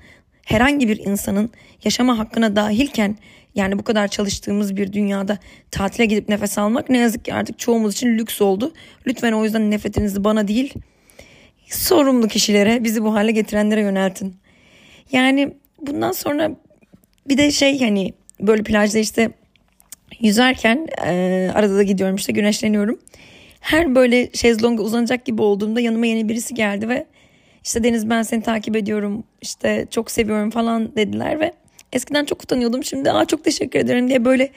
herhangi 0.44 0.88
bir 0.88 0.98
insanın 0.98 1.50
yaşama 1.84 2.18
hakkına 2.18 2.56
dahilken 2.56 3.16
yani 3.54 3.78
bu 3.78 3.82
kadar 3.82 4.08
çalıştığımız 4.08 4.76
bir 4.76 4.92
dünyada 4.92 5.38
tatile 5.70 6.06
gidip 6.06 6.28
nefes 6.28 6.58
almak 6.58 6.90
ne 6.90 6.98
yazık 6.98 7.24
ki 7.24 7.34
artık 7.34 7.58
çoğumuz 7.58 7.94
için 7.94 8.18
lüks 8.18 8.42
oldu. 8.42 8.72
Lütfen 9.06 9.32
o 9.32 9.44
yüzden 9.44 9.70
nefretinizi 9.70 10.24
bana 10.24 10.48
değil 10.48 10.74
sorumlu 11.66 12.28
kişilere 12.28 12.84
bizi 12.84 13.04
bu 13.04 13.14
hale 13.14 13.32
getirenlere 13.32 13.80
yöneltin. 13.80 14.36
Yani 15.12 15.54
bundan 15.80 16.12
sonra 16.12 16.50
bir 17.28 17.38
de 17.38 17.50
şey 17.50 17.80
hani 17.80 18.12
böyle 18.40 18.62
plajda 18.62 18.98
işte 18.98 19.30
yüzerken 20.20 20.86
e, 21.06 21.50
arada 21.54 21.76
da 21.76 21.82
gidiyorum 21.82 22.16
işte 22.16 22.32
güneşleniyorum. 22.32 22.98
Her 23.60 23.94
böyle 23.94 24.30
şezlonga 24.32 24.82
uzanacak 24.82 25.24
gibi 25.24 25.42
olduğumda 25.42 25.80
yanıma 25.80 26.06
yeni 26.06 26.28
birisi 26.28 26.54
geldi 26.54 26.88
ve 26.88 27.06
işte 27.64 27.84
Deniz 27.84 28.10
ben 28.10 28.22
seni 28.22 28.42
takip 28.42 28.76
ediyorum 28.76 29.24
işte 29.42 29.86
çok 29.90 30.10
seviyorum 30.10 30.50
falan 30.50 30.96
dediler 30.96 31.40
ve 31.40 31.52
eskiden 31.92 32.24
çok 32.24 32.42
utanıyordum 32.42 32.84
şimdi 32.84 33.10
aa 33.10 33.24
çok 33.24 33.44
teşekkür 33.44 33.78
ederim 33.78 34.08
diye 34.08 34.24
böyle 34.24 34.50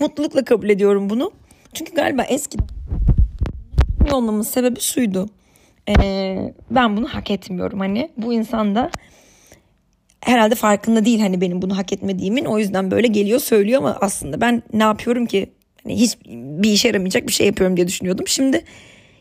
mutlulukla 0.00 0.44
kabul 0.44 0.68
ediyorum 0.68 1.10
bunu. 1.10 1.32
Çünkü 1.74 1.94
galiba 1.94 2.22
eski 2.22 2.58
olmamın 4.12 4.42
sebebi 4.42 4.80
şuydu. 4.80 5.28
Ee, 5.88 6.52
ben 6.70 6.96
bunu 6.96 7.08
hak 7.08 7.30
etmiyorum 7.30 7.80
hani 7.80 8.10
bu 8.16 8.32
insan 8.32 8.74
da 8.74 8.90
herhalde 10.20 10.54
farkında 10.54 11.04
değil 11.04 11.20
hani 11.20 11.40
benim 11.40 11.62
bunu 11.62 11.76
hak 11.76 11.92
etmediğimin 11.92 12.44
o 12.44 12.58
yüzden 12.58 12.90
böyle 12.90 13.06
geliyor 13.06 13.40
söylüyor 13.40 13.78
ama 13.78 13.98
aslında 14.00 14.40
ben 14.40 14.62
ne 14.72 14.82
yapıyorum 14.82 15.26
ki 15.26 15.52
hani 15.84 16.00
hiç 16.00 16.18
bir 16.62 16.72
işe 16.72 16.88
yaramayacak 16.88 17.26
bir 17.28 17.32
şey 17.32 17.46
yapıyorum 17.46 17.76
diye 17.76 17.88
düşünüyordum. 17.88 18.28
Şimdi 18.28 18.64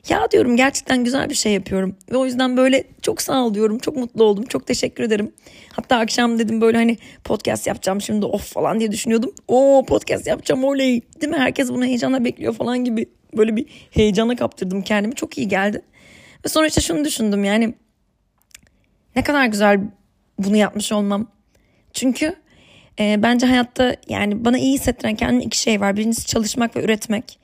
ya 0.10 0.32
diyorum 0.32 0.58
gerçekten 0.58 1.04
güzel 1.04 1.30
bir 1.30 1.36
şey 1.36 1.54
yapıyorum 1.54 1.96
ve 2.12 2.18
o 2.18 2.26
yüzden 2.26 2.58
böyle 2.58 2.84
çok 3.02 3.22
sağ 3.22 3.46
ol 3.46 3.54
diyorum 3.54 3.80
çok 3.80 3.96
mutlu 3.98 4.24
oldum 4.24 4.46
çok 4.46 4.68
teşekkür 4.68 5.04
ederim. 5.04 5.32
Hatta 5.74 5.98
akşam 5.98 6.40
dedim 6.40 6.62
böyle 6.62 6.78
hani 6.78 6.98
podcast 7.24 7.68
yapacağım 7.68 8.02
şimdi 8.02 8.26
of 8.26 8.54
falan 8.54 8.80
diye 8.80 8.92
düşünüyordum. 8.92 9.32
O 9.48 9.86
podcast 9.88 10.28
yapacağım 10.28 10.64
oley 10.64 11.02
değil 11.22 11.34
mi 11.34 11.40
herkes 11.40 11.70
bunu 11.70 11.86
heyecanla 11.86 12.26
bekliyor 12.26 12.54
falan 12.54 12.86
gibi 12.86 13.06
böyle 13.38 13.56
bir 13.56 13.66
heyecana 13.92 14.36
kaptırdım 14.36 14.82
kendimi 14.82 15.16
çok 15.16 15.38
iyi 15.38 15.48
geldi. 15.48 15.82
Ve 16.46 16.50
sonra 16.50 16.68
işte 16.68 16.82
şunu 16.82 17.06
düşündüm 17.06 17.44
yani 17.44 17.74
ne 19.16 19.24
kadar 19.24 19.46
güzel 19.46 19.80
bunu 20.40 20.56
yapmış 20.56 20.92
olmam. 20.92 21.28
Çünkü 21.94 22.36
e, 23.00 23.24
bence 23.24 23.48
hayatta 23.48 23.96
yani 24.10 24.46
bana 24.46 24.58
iyi 24.58 24.74
hissettiren 24.74 25.16
kendime 25.16 25.44
iki 25.44 25.58
şey 25.58 25.82
var. 25.82 25.98
Birincisi 25.98 26.28
çalışmak 26.28 26.76
ve 26.76 26.84
üretmek. 26.84 27.40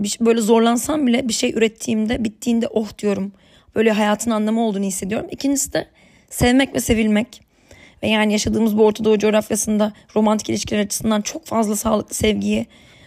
Bir, 0.00 0.16
böyle 0.20 0.40
zorlansam 0.40 1.06
bile 1.06 1.28
bir 1.28 1.32
şey 1.32 1.50
ürettiğimde 1.50 2.24
bittiğinde 2.24 2.68
oh 2.68 2.98
diyorum. 2.98 3.32
Böyle 3.74 3.92
hayatın 3.92 4.30
anlamı 4.30 4.60
olduğunu 4.60 4.84
hissediyorum. 4.84 5.28
İkincisi 5.30 5.72
de 5.72 5.88
sevmek 6.30 6.74
ve 6.74 6.80
sevilmek. 6.80 7.42
Ve 8.02 8.08
yani 8.08 8.32
yaşadığımız 8.32 8.78
bu 8.78 8.84
Orta 8.84 9.04
Doğu 9.04 9.18
coğrafyasında 9.18 9.92
romantik 10.16 10.50
ilişkiler 10.50 10.80
açısından 10.80 11.20
çok 11.20 11.46
fazla 11.46 11.76
sağlıklı 11.76 12.14
sevgiyi 12.14 12.66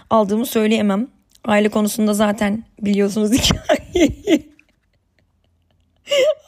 aldığımı 0.10 0.46
söyleyemem. 0.46 1.08
Aile 1.46 1.70
konusunda 1.70 2.14
zaten 2.14 2.64
biliyorsunuz 2.82 3.32
hikayeyi. 3.34 4.52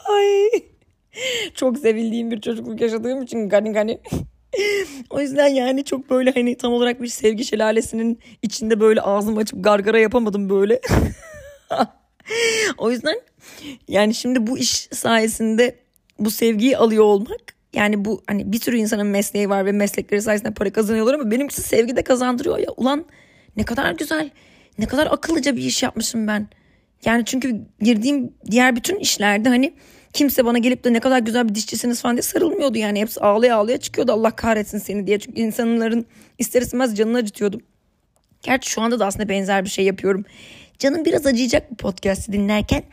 Ay. 0.10 0.73
Çok 1.56 1.78
sevildiğim 1.78 2.32
bir 2.32 2.42
çocukluk 2.42 2.82
yaşadığım 2.82 3.22
için 3.22 3.50
gani 3.50 3.72
gani. 3.72 4.00
o 5.10 5.22
yüzden 5.22 5.48
yani 5.48 5.84
çok 5.84 6.10
böyle 6.10 6.32
hani 6.32 6.58
tam 6.58 6.74
olarak 6.74 7.02
bir 7.02 7.08
sevgi 7.08 7.46
şelalesinin 7.46 8.20
içinde 8.42 8.80
böyle 8.80 9.02
ağzımı 9.02 9.40
açıp 9.40 9.64
gargara 9.64 10.00
yapamadım 10.00 10.50
böyle. 10.50 10.80
o 12.78 12.92
yüzden 12.92 13.22
yani 13.88 14.16
şimdi 14.16 14.48
bu 14.48 14.58
iş 14.58 14.88
sayesinde 14.92 15.76
bu 16.20 16.32
sevgiyi 16.32 16.78
alıyor 16.78 17.04
olmak 17.04 17.56
yani 17.74 18.06
bu 18.06 18.24
hani 18.28 18.52
bir 18.52 18.60
sürü 18.60 18.78
insanın 18.78 19.08
mesleği 19.08 19.50
var 19.50 19.66
ve 19.66 19.72
meslekleri 19.72 20.22
sayesinde 20.22 20.54
para 20.54 20.74
kazanıyorlar 20.74 21.14
ama 21.14 21.32
benimkisi 21.32 21.62
sevgi 21.62 21.96
de 21.96 22.04
kazandırıyor 22.04 22.58
ya. 22.58 22.68
Ulan 22.78 23.06
ne 23.58 23.64
kadar 23.64 23.92
güzel, 23.92 24.30
ne 24.80 24.86
kadar 24.86 25.08
akıllıca 25.12 25.56
bir 25.56 25.62
iş 25.62 25.84
yapmışım 25.84 26.28
ben. 26.28 26.48
Yani 27.06 27.26
çünkü 27.26 27.62
girdiğim 27.82 28.34
diğer 28.52 28.76
bütün 28.76 29.00
işlerde 29.00 29.50
hani 29.50 29.74
kimse 30.14 30.46
bana 30.46 30.58
gelip 30.58 30.84
de 30.84 30.94
ne 30.94 31.00
kadar 31.00 31.20
güzel 31.20 31.50
bir 31.50 31.56
dişçisiniz 31.56 32.02
falan 32.02 32.16
diye 32.16 32.22
sarılmıyordu. 32.22 32.78
Yani 32.78 33.00
hepsi 33.00 33.20
ağlaya 33.20 33.56
ağlaya 33.56 33.78
çıkıyordu 33.78 34.12
Allah 34.12 34.32
kahretsin 34.32 34.78
seni 34.78 35.08
diye. 35.08 35.20
Çünkü 35.20 35.42
insanların 35.42 36.06
ister 36.40 36.62
istemez 36.62 36.98
canını 36.98 37.18
acıtıyordum. 37.18 37.62
Gerçi 38.42 38.70
şu 38.70 38.82
anda 38.82 39.00
da 39.00 39.06
aslında 39.06 39.30
benzer 39.30 39.66
bir 39.66 39.70
şey 39.70 39.86
yapıyorum. 39.86 40.26
Canım 40.80 41.06
biraz 41.06 41.26
acıyacak 41.26 41.72
bu 41.72 41.76
podcast'i 41.76 42.34
dinlerken. 42.34 42.84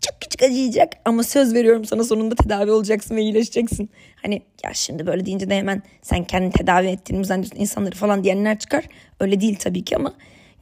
Çok 0.00 0.20
küçük 0.20 0.42
acıyacak 0.42 0.92
ama 1.04 1.22
söz 1.22 1.54
veriyorum 1.54 1.84
sana 1.84 2.04
sonunda 2.04 2.34
tedavi 2.34 2.70
olacaksın 2.70 3.16
ve 3.16 3.22
iyileşeceksin. 3.22 3.90
Hani 4.22 4.42
ya 4.64 4.74
şimdi 4.74 5.06
böyle 5.06 5.26
deyince 5.26 5.50
de 5.50 5.56
hemen 5.56 5.82
sen 6.02 6.24
kendini 6.24 6.52
tedavi 6.52 6.86
ettiğini 6.86 7.24
zannediyorsun 7.24 7.60
insanları 7.60 7.94
falan 7.94 8.24
diyenler 8.24 8.58
çıkar. 8.58 8.84
Öyle 9.20 9.40
değil 9.40 9.56
tabii 9.56 9.84
ki 9.84 9.96
ama 9.96 10.14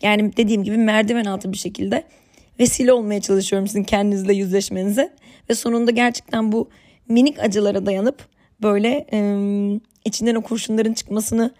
yani 0.03 0.37
dediğim 0.37 0.65
gibi 0.65 0.77
merdiven 0.77 1.25
altı 1.25 1.53
bir 1.53 1.59
şekilde 1.59 2.05
vesile 2.61 2.93
olmaya 2.93 3.21
çalışıyorum 3.21 3.69
sizin 3.69 3.85
kendinizle 3.85 4.35
yüzleşmenize. 4.35 5.13
Ve 5.51 5.55
sonunda 5.55 5.91
gerçekten 5.91 6.53
bu 6.53 6.71
minik 7.09 7.39
acılara 7.39 7.87
dayanıp 7.87 8.29
böyle 8.63 9.07
e, 9.13 9.19
içinden 10.05 10.35
o 10.35 10.43
kurşunların 10.43 10.93
çıkmasını 10.93 11.55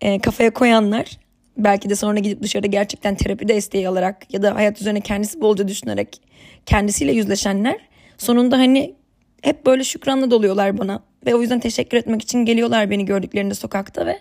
e, 0.00 0.18
kafaya 0.18 0.50
koyanlar 0.50 1.18
belki 1.56 1.90
de 1.90 1.94
sonra 1.94 2.18
gidip 2.18 2.42
dışarıda 2.42 2.66
gerçekten 2.66 3.14
terapi 3.14 3.48
desteği 3.48 3.88
alarak 3.88 4.34
ya 4.34 4.42
da 4.42 4.54
hayat 4.54 4.80
üzerine 4.80 5.00
kendisi 5.00 5.40
bolca 5.40 5.68
düşünerek 5.68 6.20
kendisiyle 6.66 7.12
yüzleşenler 7.12 7.76
sonunda 8.18 8.58
hani 8.58 8.94
hep 9.42 9.66
böyle 9.66 9.84
şükranla 9.84 10.30
doluyorlar 10.30 10.78
bana 10.78 11.02
ve 11.26 11.34
o 11.34 11.40
yüzden 11.40 11.60
teşekkür 11.60 11.96
etmek 11.96 12.22
için 12.22 12.44
geliyorlar 12.44 12.90
beni 12.90 13.04
gördüklerinde 13.04 13.54
sokakta 13.54 14.06
ve 14.06 14.18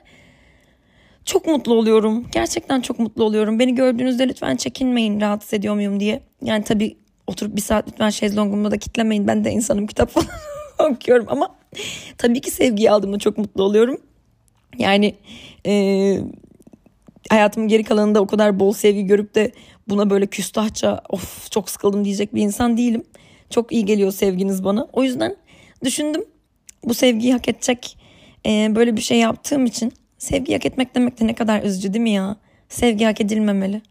çok 1.25 1.47
mutlu 1.47 1.73
oluyorum. 1.73 2.27
Gerçekten 2.31 2.81
çok 2.81 2.99
mutlu 2.99 3.23
oluyorum. 3.23 3.59
Beni 3.59 3.75
gördüğünüzde 3.75 4.27
lütfen 4.27 4.55
çekinmeyin 4.55 5.21
rahatsız 5.21 5.53
ediyor 5.53 5.75
muyum 5.75 5.99
diye. 5.99 6.21
Yani 6.41 6.63
tabii 6.63 6.97
oturup 7.33 7.55
bir 7.55 7.61
saat 7.61 7.87
lütfen 7.87 8.09
şezlongumda 8.09 8.71
da 8.71 8.77
kitlemeyin. 8.77 9.27
Ben 9.27 9.43
de 9.43 9.51
insanım 9.51 9.87
kitap 9.87 10.09
falan 10.09 10.27
okuyorum 10.91 11.25
ama 11.29 11.55
tabii 12.17 12.41
ki 12.41 12.51
sevgiyi 12.51 12.91
aldığımda 12.91 13.19
çok 13.19 13.37
mutlu 13.37 13.63
oluyorum. 13.63 13.97
Yani 14.77 15.15
e, 15.65 15.73
hayatımın 17.29 17.67
geri 17.67 17.83
kalanında 17.83 18.21
o 18.21 18.27
kadar 18.27 18.59
bol 18.59 18.73
sevgi 18.73 19.05
görüp 19.05 19.35
de 19.35 19.51
buna 19.89 20.09
böyle 20.09 20.25
küstahça 20.25 21.01
of 21.09 21.51
çok 21.51 21.69
sıkıldım 21.69 22.05
diyecek 22.05 22.35
bir 22.35 22.41
insan 22.41 22.77
değilim. 22.77 23.03
Çok 23.49 23.71
iyi 23.71 23.85
geliyor 23.85 24.11
sevginiz 24.11 24.63
bana. 24.63 24.87
O 24.93 25.03
yüzden 25.03 25.35
düşündüm 25.83 26.25
bu 26.83 26.93
sevgiyi 26.93 27.33
hak 27.33 27.47
edecek 27.47 27.97
e, 28.45 28.75
böyle 28.75 28.97
bir 28.97 29.01
şey 29.01 29.17
yaptığım 29.17 29.65
için 29.65 29.93
sevgi 30.17 30.53
hak 30.53 30.65
etmek 30.65 30.95
demek 30.95 31.19
de 31.19 31.27
ne 31.27 31.35
kadar 31.35 31.63
üzücü 31.63 31.93
değil 31.93 32.03
mi 32.03 32.11
ya? 32.11 32.35
Sevgi 32.69 33.05
hak 33.05 33.21
edilmemeli. 33.21 33.81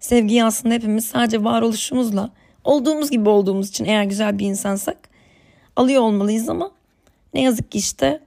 Sevgiyi 0.00 0.44
aslında 0.44 0.74
hepimiz 0.74 1.04
sadece 1.04 1.44
varoluşumuzla 1.44 2.30
olduğumuz 2.64 3.10
gibi 3.10 3.28
olduğumuz 3.28 3.68
için 3.68 3.84
eğer 3.84 4.04
güzel 4.04 4.38
bir 4.38 4.46
insansak 4.46 5.08
alıyor 5.76 6.02
olmalıyız 6.02 6.48
ama 6.48 6.70
ne 7.34 7.42
yazık 7.42 7.72
ki 7.72 7.78
işte 7.78 8.20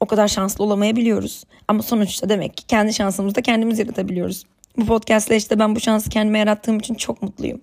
o 0.00 0.06
kadar 0.06 0.28
şanslı 0.28 0.64
olamayabiliyoruz. 0.64 1.44
Ama 1.68 1.82
sonuçta 1.82 2.28
demek 2.28 2.56
ki 2.56 2.66
kendi 2.66 2.94
şansımızı 2.94 3.34
da 3.34 3.42
kendimiz 3.42 3.78
yaratabiliyoruz. 3.78 4.44
Bu 4.76 4.86
podcastle 4.86 5.36
işte 5.36 5.58
ben 5.58 5.76
bu 5.76 5.80
şansı 5.80 6.10
kendime 6.10 6.38
yarattığım 6.38 6.78
için 6.78 6.94
çok 6.94 7.22
mutluyum. 7.22 7.60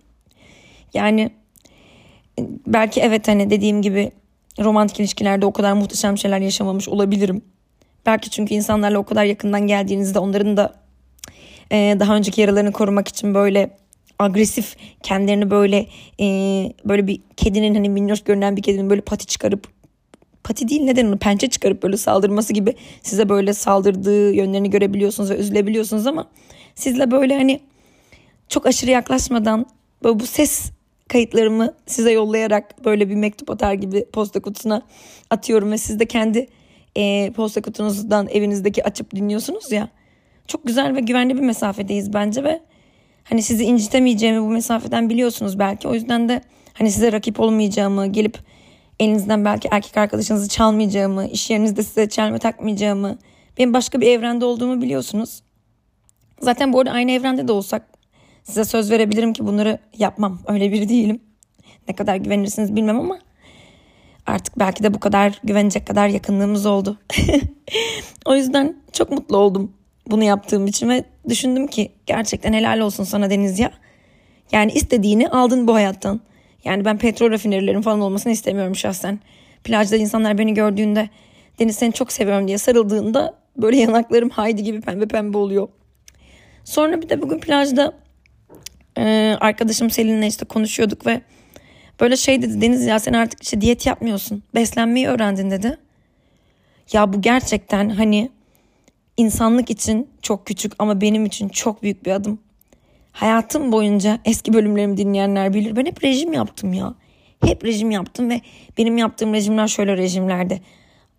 Yani 0.94 1.32
belki 2.68 3.02
evet 3.02 3.28
hani 3.28 3.50
dediğim 3.50 3.82
gibi 3.82 4.12
romantik 4.60 5.00
ilişkilerde 5.00 5.46
o 5.46 5.54
kadar 5.54 5.74
muhteşem 5.74 6.18
şeyler 6.18 6.40
yaşamamış 6.40 6.90
olabilirim. 6.90 7.42
Belki 8.06 8.30
çünkü 8.30 8.54
insanlarla 8.54 9.00
o 9.00 9.04
kadar 9.04 9.24
yakından 9.24 9.68
geldiğinizde 9.68 10.20
onların 10.20 10.58
da 10.58 10.74
e, 11.72 11.98
daha 12.00 12.16
önceki 12.16 12.42
yaralarını 12.42 12.72
korumak 12.72 13.08
için 13.08 13.34
böyle 13.34 13.78
agresif 14.20 14.76
kendilerini 15.04 15.52
böyle 15.52 15.88
e, 16.20 16.26
böyle 16.86 17.08
bir 17.08 17.22
kedinin 17.38 17.76
hani 17.76 17.90
minnoş 17.90 18.24
görünen 18.24 18.58
bir 18.58 18.62
kedinin 18.62 18.90
böyle 18.90 19.02
pati 19.02 19.26
çıkarıp 19.26 19.68
pati 20.44 20.68
değil 20.68 20.82
neden 20.82 21.06
onu 21.06 21.18
pençe 21.18 21.50
çıkarıp 21.50 21.84
böyle 21.84 21.98
saldırması 21.98 22.54
gibi 22.54 22.76
size 23.04 23.30
böyle 23.30 23.54
saldırdığı 23.54 24.34
yönlerini 24.34 24.70
görebiliyorsunuz 24.70 25.30
ve 25.30 25.38
üzülebiliyorsunuz 25.38 26.08
ama 26.08 26.28
sizle 26.76 27.12
böyle 27.12 27.36
hani 27.36 27.60
çok 28.50 28.66
aşırı 28.66 28.92
yaklaşmadan 28.92 29.66
böyle 30.04 30.20
bu 30.20 30.26
ses 30.26 30.72
kayıtlarımı 31.08 31.74
size 31.86 32.12
yollayarak 32.12 32.86
böyle 32.86 33.10
bir 33.10 33.16
mektup 33.16 33.50
atar 33.50 33.74
gibi 33.74 34.06
posta 34.14 34.40
kutusuna 34.40 34.82
atıyorum 35.30 35.72
ve 35.72 35.78
siz 35.78 36.00
de 36.00 36.06
kendi 36.06 36.48
e, 36.98 37.32
posta 37.32 37.62
kutunuzdan 37.62 38.28
evinizdeki 38.28 38.84
açıp 38.84 39.16
dinliyorsunuz 39.16 39.72
ya. 39.72 39.90
Çok 40.48 40.68
güzel 40.68 40.96
ve 40.96 41.00
güvenli 41.00 41.36
bir 41.36 41.42
mesafedeyiz 41.42 42.14
bence 42.14 42.44
ve 42.44 42.62
hani 43.30 43.42
sizi 43.42 43.64
incitemeyeceğimi 43.64 44.42
bu 44.42 44.50
mesafeden 44.50 45.10
biliyorsunuz 45.10 45.60
belki. 45.60 45.88
O 45.88 45.94
yüzden 45.94 46.30
de 46.30 46.42
hani 46.74 46.92
size 46.92 47.12
rakip 47.12 47.40
olmayacağımı, 47.40 48.08
gelip 48.08 48.40
elinizden 49.00 49.46
belki 49.46 49.68
erkek 49.72 49.98
arkadaşınızı 49.98 50.50
çalmayacağımı, 50.50 51.28
iş 51.28 51.50
yerinizde 51.50 51.84
size 51.84 52.10
çelme 52.10 52.40
takmayacağımı, 52.40 53.18
benim 53.58 53.74
başka 53.74 54.02
bir 54.02 54.08
evrende 54.08 54.46
olduğumu 54.46 54.82
biliyorsunuz. 54.82 55.42
Zaten 56.42 56.74
bu 56.74 56.80
arada 56.80 56.92
aynı 56.92 57.12
evrende 57.12 57.48
de 57.48 57.52
olsak 57.52 57.88
size 58.44 58.66
söz 58.66 58.92
verebilirim 58.92 59.34
ki 59.34 59.48
bunları 59.48 59.80
yapmam. 59.98 60.40
Öyle 60.48 60.72
biri 60.72 60.90
değilim. 60.90 61.20
Ne 61.88 61.96
kadar 61.96 62.16
güvenirsiniz 62.16 62.76
bilmem 62.76 63.00
ama 63.00 63.20
artık 64.26 64.60
belki 64.60 64.84
de 64.84 64.94
bu 64.94 65.00
kadar 65.00 65.40
güvenecek 65.44 65.88
kadar 65.88 66.08
yakınlığımız 66.08 66.66
oldu. 66.66 66.98
o 68.26 68.36
yüzden 68.36 68.76
çok 68.92 69.12
mutlu 69.12 69.38
oldum 69.38 69.72
bunu 70.08 70.24
yaptığım 70.24 70.68
için 70.68 70.90
ve 70.90 71.04
düşündüm 71.30 71.68
ki 71.68 71.92
gerçekten 72.06 72.54
helal 72.54 72.80
olsun 72.80 73.04
sana 73.04 73.30
Deniz 73.30 73.60
ya. 73.60 73.72
Yani 74.52 74.72
istediğini 74.72 75.30
aldın 75.30 75.68
bu 75.68 75.76
hayattan. 75.76 76.22
Yani 76.66 76.86
ben 76.86 76.98
petrol 76.98 77.32
rafinerilerin 77.32 77.82
falan 77.82 78.02
olmasını 78.02 78.34
istemiyorum 78.34 78.76
şahsen. 78.76 79.20
Plajda 79.64 79.96
insanlar 79.96 80.38
beni 80.38 80.54
gördüğünde 80.54 81.10
Deniz 81.60 81.76
seni 81.76 81.94
çok 81.94 82.12
seviyorum 82.12 82.48
diye 82.48 82.58
sarıldığında 82.58 83.34
böyle 83.58 83.78
yanaklarım 83.78 84.30
haydi 84.30 84.64
gibi 84.64 84.82
pembe 84.82 85.08
pembe 85.08 85.38
oluyor. 85.38 85.68
Sonra 86.64 87.02
bir 87.02 87.10
de 87.10 87.22
bugün 87.22 87.40
plajda 87.40 87.94
e, 88.98 89.36
arkadaşım 89.40 89.90
Selin'le 89.90 90.28
işte 90.28 90.46
konuşuyorduk 90.46 91.06
ve 91.06 91.22
böyle 92.00 92.18
şey 92.18 92.42
dedi 92.42 92.62
Deniz 92.62 92.86
ya 92.86 93.00
sen 93.00 93.14
artık 93.14 93.44
işte 93.44 93.62
diyet 93.62 93.86
yapmıyorsun. 93.86 94.44
Beslenmeyi 94.56 95.08
öğrendin 95.08 95.52
dedi. 95.52 95.78
Ya 96.94 97.14
bu 97.14 97.22
gerçekten 97.22 97.90
hani 97.90 98.30
insanlık 99.18 99.70
için 99.70 100.10
çok 100.22 100.46
küçük 100.46 100.74
ama 100.80 101.02
benim 101.02 101.26
için 101.26 101.50
çok 101.50 101.84
büyük 101.84 102.06
bir 102.06 102.12
adım. 102.12 102.40
hayatım 103.12 103.72
boyunca 103.72 104.20
eski 104.26 104.54
bölümlerimi 104.54 104.98
dinleyenler 104.98 105.54
bilir. 105.54 105.76
Ben 105.76 105.86
hep 105.86 106.04
rejim 106.04 106.34
yaptım 106.34 106.74
ya. 106.74 106.94
Hep 107.46 107.66
rejim 107.66 107.92
yaptım 107.92 108.30
ve 108.30 108.42
benim 108.78 108.98
yaptığım 108.98 109.34
rejimler 109.34 109.68
şöyle 109.68 109.98
rejimlerdi. 109.98 110.62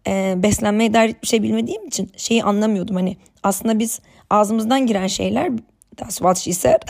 Ee, 0.07 0.35
beslenmeye 0.37 0.95
dair 0.95 1.15
bir 1.23 1.27
şey 1.27 1.43
bilmediğim 1.43 1.87
için 1.87 2.11
şeyi 2.17 2.45
anlamıyordum. 2.45 2.97
Hani 2.97 3.17
aslında 3.43 3.79
biz 3.79 4.01
ağzımızdan 4.31 4.87
giren 4.87 5.07
şeyler 5.07 5.53
that's 5.97 6.17
what 6.17 6.39
she 6.39 6.53
said. 6.53 6.83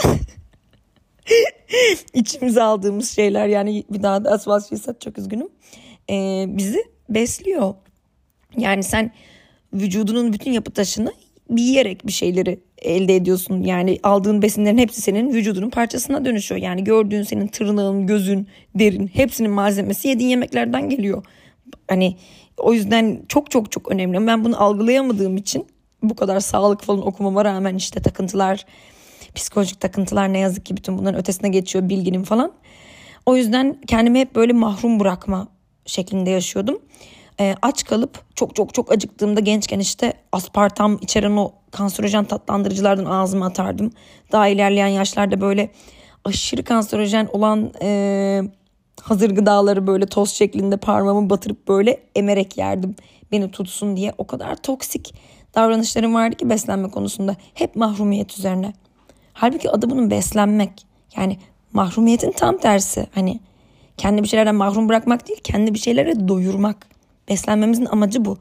içimize 2.14 2.62
aldığımız 2.62 3.10
şeyler 3.10 3.46
yani 3.46 3.84
bir 3.90 4.02
daha 4.02 4.22
that's 4.22 4.44
what 4.44 4.68
she 4.68 4.76
said 4.76 5.00
çok 5.00 5.18
üzgünüm. 5.18 5.48
Ee, 6.10 6.44
bizi 6.48 6.84
besliyor. 7.08 7.74
Yani 8.56 8.82
sen 8.82 9.12
vücudunun 9.72 10.32
bütün 10.32 10.52
yapı 10.52 10.70
taşını 10.70 11.12
bir 11.50 11.62
yiyerek 11.62 12.06
bir 12.06 12.12
şeyleri 12.12 12.60
elde 12.78 13.16
ediyorsun. 13.16 13.62
Yani 13.62 13.98
aldığın 14.02 14.42
besinlerin 14.42 14.78
hepsi 14.78 15.00
senin 15.00 15.32
vücudunun 15.32 15.70
parçasına 15.70 16.24
dönüşüyor. 16.24 16.60
Yani 16.60 16.84
gördüğün 16.84 17.22
senin 17.22 17.46
tırnağın, 17.46 18.06
gözün, 18.06 18.48
derin 18.74 19.06
hepsinin 19.06 19.50
malzemesi 19.50 20.08
yediğin 20.08 20.30
yemeklerden 20.30 20.88
geliyor. 20.88 21.24
Hani 21.88 22.16
o 22.58 22.72
yüzden 22.72 23.22
çok 23.28 23.50
çok 23.50 23.72
çok 23.72 23.92
önemli. 23.92 24.26
Ben 24.26 24.44
bunu 24.44 24.62
algılayamadığım 24.62 25.36
için 25.36 25.66
bu 26.02 26.16
kadar 26.16 26.40
sağlık 26.40 26.82
falan 26.82 27.06
okumama 27.06 27.44
rağmen 27.44 27.74
işte 27.74 28.02
takıntılar, 28.02 28.66
psikolojik 29.34 29.80
takıntılar 29.80 30.32
ne 30.32 30.38
yazık 30.38 30.66
ki 30.66 30.76
bütün 30.76 30.98
bunların 30.98 31.20
ötesine 31.20 31.48
geçiyor 31.48 31.88
bilginin 31.88 32.22
falan. 32.22 32.52
O 33.26 33.36
yüzden 33.36 33.80
kendimi 33.86 34.20
hep 34.20 34.34
böyle 34.34 34.52
mahrum 34.52 35.00
bırakma 35.00 35.48
şeklinde 35.86 36.30
yaşıyordum. 36.30 36.78
E, 37.40 37.54
aç 37.62 37.84
kalıp 37.84 38.24
çok 38.34 38.56
çok 38.56 38.74
çok 38.74 38.92
acıktığımda 38.92 39.40
gençken 39.40 39.78
işte 39.78 40.12
aspartam 40.32 40.98
içeren 41.00 41.36
o 41.36 41.52
kanserojen 41.70 42.24
tatlandırıcılardan 42.24 43.04
ağzıma 43.04 43.46
atardım. 43.46 43.90
Daha 44.32 44.48
ilerleyen 44.48 44.86
yaşlarda 44.86 45.40
böyle 45.40 45.70
aşırı 46.24 46.64
kanserojen 46.64 47.28
olan 47.32 47.72
e, 47.82 48.42
hazır 49.00 49.30
gıdaları 49.30 49.86
böyle 49.86 50.06
toz 50.06 50.30
şeklinde 50.30 50.76
parmağımı 50.76 51.30
batırıp 51.30 51.68
böyle 51.68 52.00
emerek 52.14 52.58
yerdim. 52.58 52.96
Beni 53.32 53.50
tutsun 53.50 53.96
diye 53.96 54.12
o 54.18 54.26
kadar 54.26 54.56
toksik 54.56 55.14
davranışlarım 55.54 56.14
vardı 56.14 56.36
ki 56.36 56.50
beslenme 56.50 56.90
konusunda. 56.90 57.36
Hep 57.54 57.76
mahrumiyet 57.76 58.38
üzerine. 58.38 58.72
Halbuki 59.32 59.70
adı 59.70 59.90
bunun 59.90 60.10
beslenmek. 60.10 60.86
Yani 61.16 61.38
mahrumiyetin 61.72 62.32
tam 62.32 62.58
tersi. 62.58 63.06
Hani 63.14 63.40
kendi 63.96 64.22
bir 64.22 64.28
şeylerden 64.28 64.54
mahrum 64.54 64.88
bırakmak 64.88 65.28
değil, 65.28 65.40
kendi 65.44 65.74
bir 65.74 65.78
şeylere 65.78 66.28
doyurmak. 66.28 66.95
Beslenmemizin 67.28 67.84
amacı 67.84 68.24
bu. 68.24 68.38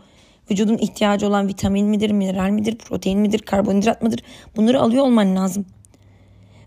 Vücudun 0.52 0.78
ihtiyacı 0.78 1.28
olan 1.28 1.48
vitamin 1.48 1.88
midir, 1.88 2.12
mineral 2.12 2.50
midir, 2.50 2.78
protein 2.78 3.20
midir, 3.20 3.40
karbonhidrat 3.40 4.02
mıdır? 4.02 4.20
Bunları 4.56 4.82
alıyor 4.82 5.04
olman 5.04 5.36
lazım. 5.36 5.66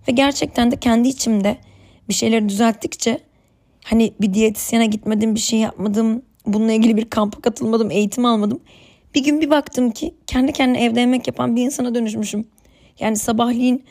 Ve 0.09 0.13
gerçekten 0.13 0.71
de 0.71 0.77
kendi 0.77 1.09
içimde 1.09 1.59
bir 2.09 2.15
şeyleri 2.15 2.49
düzelttikçe 2.49 3.21
hani 3.85 4.15
bir 4.21 4.35
diyetisyene 4.35 4.87
gitmedim, 4.87 5.35
bir 5.35 5.41
şey 5.41 5.59
yapmadım, 5.59 6.23
bununla 6.47 6.73
ilgili 6.73 6.97
bir 6.97 7.11
kampa 7.11 7.41
katılmadım, 7.41 7.91
eğitim 7.91 8.25
almadım. 8.25 8.61
Bir 9.15 9.25
gün 9.25 9.41
bir 9.41 9.51
baktım 9.51 9.91
ki 9.91 10.15
kendi 10.27 10.53
kendine 10.53 10.85
evde 10.85 11.01
yemek 11.01 11.27
yapan 11.27 11.57
bir 11.57 11.63
insana 11.63 11.95
dönüşmüşüm. 11.95 12.45
Yani 13.01 13.17
sabahleyin 13.17 13.85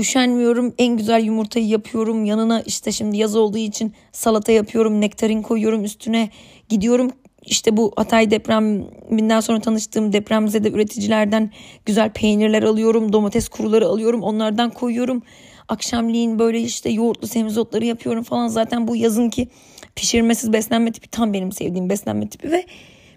üşenmiyorum 0.00 0.74
en 0.78 0.96
güzel 0.96 1.24
yumurtayı 1.24 1.66
yapıyorum 1.66 2.24
yanına 2.24 2.60
işte 2.60 2.92
şimdi 2.92 3.16
yaz 3.16 3.36
olduğu 3.36 3.58
için 3.58 3.92
salata 4.12 4.52
yapıyorum 4.52 5.00
nektarin 5.00 5.42
koyuyorum 5.42 5.84
üstüne 5.84 6.30
gidiyorum 6.68 7.12
işte 7.46 7.76
bu 7.76 7.92
Hatay 7.96 8.30
depreminden 8.30 9.40
sonra 9.40 9.60
tanıştığım 9.60 10.12
depremzede 10.12 10.70
üreticilerden 10.70 11.50
güzel 11.86 12.10
peynirler 12.10 12.62
alıyorum 12.62 13.12
domates 13.12 13.48
kuruları 13.48 13.86
alıyorum 13.86 14.22
onlardan 14.22 14.70
koyuyorum 14.70 15.22
akşamleyin 15.68 16.38
böyle 16.38 16.60
işte 16.60 16.90
yoğurtlu 16.90 17.28
semizotları 17.28 17.84
yapıyorum 17.84 18.22
falan 18.22 18.48
zaten 18.48 18.88
bu 18.88 18.96
yazınki 18.96 19.48
pişirmesiz 19.96 20.52
beslenme 20.52 20.92
tipi 20.92 21.08
tam 21.08 21.32
benim 21.32 21.52
sevdiğim 21.52 21.90
beslenme 21.90 22.28
tipi 22.28 22.50
ve 22.50 22.66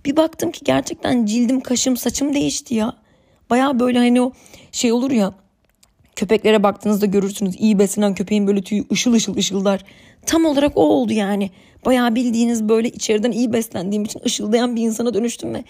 bir 0.05 0.15
baktım 0.15 0.51
ki 0.51 0.59
gerçekten 0.63 1.25
cildim 1.25 1.61
kaşım 1.61 1.97
saçım 1.97 2.33
değişti 2.33 2.75
ya 2.75 2.93
baya 3.49 3.79
böyle 3.79 3.97
hani 3.97 4.21
o 4.21 4.31
şey 4.71 4.91
olur 4.91 5.11
ya 5.11 5.33
Köpeklere 6.15 6.63
baktığınızda 6.63 7.05
görürsünüz 7.05 7.55
iyi 7.59 7.79
beslenen 7.79 8.15
köpeğin 8.15 8.47
böyle 8.47 8.61
tüyü 8.61 8.85
ışıl 8.91 9.13
ışıl 9.13 9.37
ışıldar. 9.37 9.83
Tam 10.25 10.45
olarak 10.45 10.77
o 10.77 10.81
oldu 10.81 11.13
yani. 11.13 11.51
Bayağı 11.85 12.15
bildiğiniz 12.15 12.69
böyle 12.69 12.89
içeriden 12.89 13.31
iyi 13.31 13.53
beslendiğim 13.53 14.03
için 14.03 14.21
ışıldayan 14.25 14.75
bir 14.75 14.81
insana 14.81 15.13
dönüştüm 15.13 15.53
ve 15.53 15.63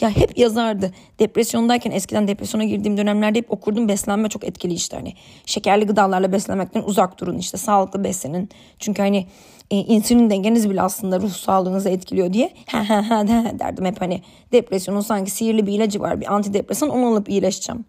ya 0.00 0.10
hep 0.10 0.38
yazardı. 0.38 0.92
Depresyondayken 1.18 1.90
eskiden 1.90 2.28
depresyona 2.28 2.64
girdiğim 2.64 2.96
dönemlerde 2.96 3.38
hep 3.38 3.50
okurdum 3.50 3.88
beslenme 3.88 4.28
çok 4.28 4.44
etkili 4.44 4.72
işte 4.72 4.96
hani. 4.96 5.12
Şekerli 5.46 5.86
gıdalarla 5.86 6.32
beslenmekten 6.32 6.82
uzak 6.82 7.20
durun 7.20 7.38
işte 7.38 7.56
sağlıklı 7.56 8.04
beslenin. 8.04 8.48
Çünkü 8.78 9.02
hani 9.02 9.26
e, 9.70 9.76
insülin 9.76 10.30
dengeniz 10.30 10.70
bile 10.70 10.82
aslında 10.82 11.20
ruh 11.20 11.30
sağlığınızı 11.30 11.88
etkiliyor 11.88 12.32
diye 12.32 12.50
ha 12.66 12.88
ha 12.88 13.10
ha 13.10 13.28
derdim 13.58 13.84
hep 13.84 14.00
hani 14.00 14.22
depresyonun 14.52 15.00
sanki 15.00 15.30
sihirli 15.30 15.66
bir 15.66 15.72
ilacı 15.72 16.00
var 16.00 16.20
bir 16.20 16.34
antidepresan 16.34 16.88
onu 16.88 17.06
alıp 17.06 17.28
iyileşeceğim. 17.28 17.84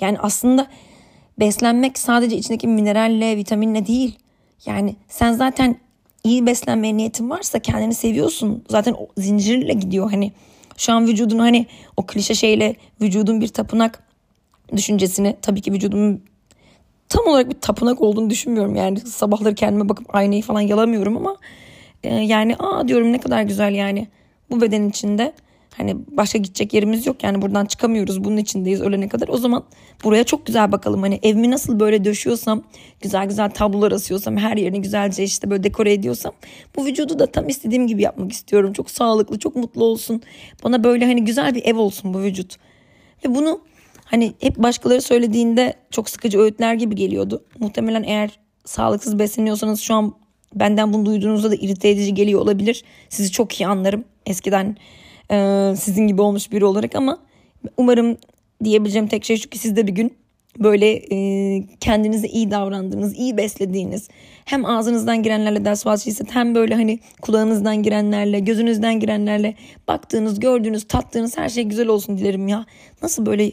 Yani 0.00 0.18
aslında 0.18 0.66
beslenmek 1.38 1.98
sadece 1.98 2.36
içindeki 2.36 2.66
mineralle, 2.66 3.36
vitaminle 3.36 3.86
değil. 3.86 4.18
Yani 4.66 4.96
sen 5.08 5.32
zaten 5.32 5.76
iyi 6.24 6.46
beslenmeye 6.46 6.96
niyetin 6.96 7.30
varsa 7.30 7.58
kendini 7.58 7.94
seviyorsun. 7.94 8.64
Zaten 8.68 8.92
o 8.92 9.08
zincirle 9.16 9.72
gidiyor 9.72 10.10
hani. 10.10 10.32
Şu 10.76 10.92
an 10.92 11.06
vücudun 11.06 11.38
hani 11.38 11.66
o 11.96 12.06
klişe 12.06 12.34
şeyle 12.34 12.76
vücudun 13.00 13.40
bir 13.40 13.48
tapınak 13.48 14.02
düşüncesini 14.76 15.36
tabii 15.42 15.60
ki 15.60 15.72
vücudumun 15.72 16.22
tam 17.08 17.26
olarak 17.26 17.50
bir 17.50 17.60
tapınak 17.60 18.00
olduğunu 18.00 18.30
düşünmüyorum. 18.30 18.76
Yani 18.76 19.00
sabahları 19.00 19.54
kendime 19.54 19.88
bakıp 19.88 20.14
aynayı 20.14 20.42
falan 20.42 20.60
yalamıyorum 20.60 21.16
ama 21.16 21.36
e, 22.02 22.14
yani 22.14 22.56
aa 22.58 22.88
diyorum 22.88 23.12
ne 23.12 23.18
kadar 23.20 23.42
güzel 23.42 23.74
yani 23.74 24.08
bu 24.50 24.60
beden 24.60 24.88
içinde 24.88 25.32
Hani 25.76 25.96
başka 26.10 26.38
gidecek 26.38 26.74
yerimiz 26.74 27.06
yok 27.06 27.22
yani 27.22 27.42
buradan 27.42 27.66
çıkamıyoruz 27.66 28.24
bunun 28.24 28.36
içindeyiz 28.36 28.80
ölene 28.80 29.08
kadar. 29.08 29.28
O 29.28 29.36
zaman 29.36 29.64
buraya 30.04 30.24
çok 30.24 30.46
güzel 30.46 30.72
bakalım. 30.72 31.02
Hani 31.02 31.20
evimi 31.22 31.50
nasıl 31.50 31.80
böyle 31.80 32.04
döşüyorsam 32.04 32.62
güzel 33.00 33.26
güzel 33.26 33.50
tablolar 33.50 33.92
asıyorsam 33.92 34.36
her 34.36 34.56
yerini 34.56 34.82
güzelce 34.82 35.24
işte 35.24 35.50
böyle 35.50 35.62
dekore 35.64 35.92
ediyorsam 35.92 36.32
bu 36.76 36.86
vücudu 36.86 37.18
da 37.18 37.26
tam 37.26 37.48
istediğim 37.48 37.86
gibi 37.86 38.02
yapmak 38.02 38.32
istiyorum. 38.32 38.72
Çok 38.72 38.90
sağlıklı 38.90 39.38
çok 39.38 39.56
mutlu 39.56 39.84
olsun. 39.84 40.22
Bana 40.64 40.84
böyle 40.84 41.04
hani 41.04 41.24
güzel 41.24 41.54
bir 41.54 41.64
ev 41.64 41.78
olsun 41.78 42.14
bu 42.14 42.22
vücut. 42.22 42.56
Ve 43.24 43.34
bunu 43.34 43.60
hani 44.04 44.34
hep 44.40 44.56
başkaları 44.56 45.02
söylediğinde 45.02 45.74
çok 45.90 46.10
sıkıcı 46.10 46.38
öğütler 46.38 46.74
gibi 46.74 46.94
geliyordu. 46.94 47.44
Muhtemelen 47.58 48.02
eğer 48.02 48.38
sağlıksız 48.64 49.18
besleniyorsanız 49.18 49.80
şu 49.80 49.94
an 49.94 50.14
benden 50.54 50.92
bunu 50.92 51.06
duyduğunuzda 51.06 51.50
da 51.50 51.54
irite 51.54 51.88
edici 51.88 52.14
geliyor 52.14 52.40
olabilir. 52.40 52.84
Sizi 53.08 53.30
çok 53.30 53.60
iyi 53.60 53.66
anlarım. 53.66 54.04
Eskiden 54.26 54.76
ee, 55.30 55.74
sizin 55.76 56.06
gibi 56.06 56.22
olmuş 56.22 56.52
biri 56.52 56.64
olarak 56.64 56.94
ama 56.94 57.18
umarım 57.76 58.16
diyebileceğim 58.64 59.08
tek 59.08 59.24
şey 59.24 59.36
şu 59.36 59.48
ki 59.48 59.58
siz 59.58 59.76
de 59.76 59.86
bir 59.86 59.92
gün 59.92 60.16
böyle 60.58 60.92
e, 61.12 61.62
kendinize 61.80 62.28
iyi 62.28 62.50
davrandığınız, 62.50 63.14
iyi 63.18 63.36
beslediğiniz 63.36 64.08
hem 64.44 64.64
ağzınızdan 64.64 65.22
girenlerle 65.22 65.64
ders 65.64 65.86
vazgeçse 65.86 66.24
hem 66.30 66.54
böyle 66.54 66.74
hani 66.74 66.98
kulağınızdan 67.22 67.82
girenlerle, 67.82 68.40
gözünüzden 68.40 69.00
girenlerle 69.00 69.54
baktığınız, 69.88 70.40
gördüğünüz, 70.40 70.88
tattığınız 70.88 71.38
her 71.38 71.48
şey 71.48 71.64
güzel 71.64 71.88
olsun 71.88 72.18
dilerim 72.18 72.48
ya. 72.48 72.66
Nasıl 73.02 73.26
böyle 73.26 73.52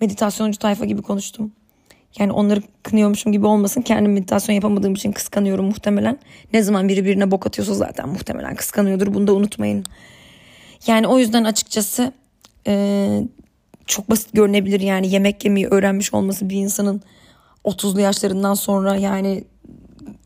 meditasyoncu 0.00 0.58
tayfa 0.58 0.84
gibi 0.84 1.02
konuştum. 1.02 1.52
Yani 2.18 2.32
onları 2.32 2.62
kınıyormuşum 2.82 3.32
gibi 3.32 3.46
olmasın. 3.46 3.82
Kendim 3.82 4.12
meditasyon 4.12 4.54
yapamadığım 4.54 4.94
için 4.94 5.12
kıskanıyorum 5.12 5.64
muhtemelen. 5.64 6.18
Ne 6.52 6.62
zaman 6.62 6.88
biri 6.88 7.04
birine 7.04 7.30
bok 7.30 7.46
atıyorsa 7.46 7.74
zaten 7.74 8.08
muhtemelen 8.08 8.54
kıskanıyordur. 8.54 9.14
Bunu 9.14 9.26
da 9.26 9.34
unutmayın. 9.34 9.84
Yani 10.86 11.06
o 11.06 11.18
yüzden 11.18 11.44
açıkçası 11.44 12.12
e, 12.66 13.06
çok 13.86 14.10
basit 14.10 14.32
görünebilir 14.32 14.80
yani 14.80 15.12
yemek 15.12 15.44
yemeyi 15.44 15.66
öğrenmiş 15.66 16.14
olması 16.14 16.48
bir 16.48 16.56
insanın 16.56 17.02
30'lu 17.64 18.00
yaşlarından 18.00 18.54
sonra 18.54 18.96
yani 18.96 19.44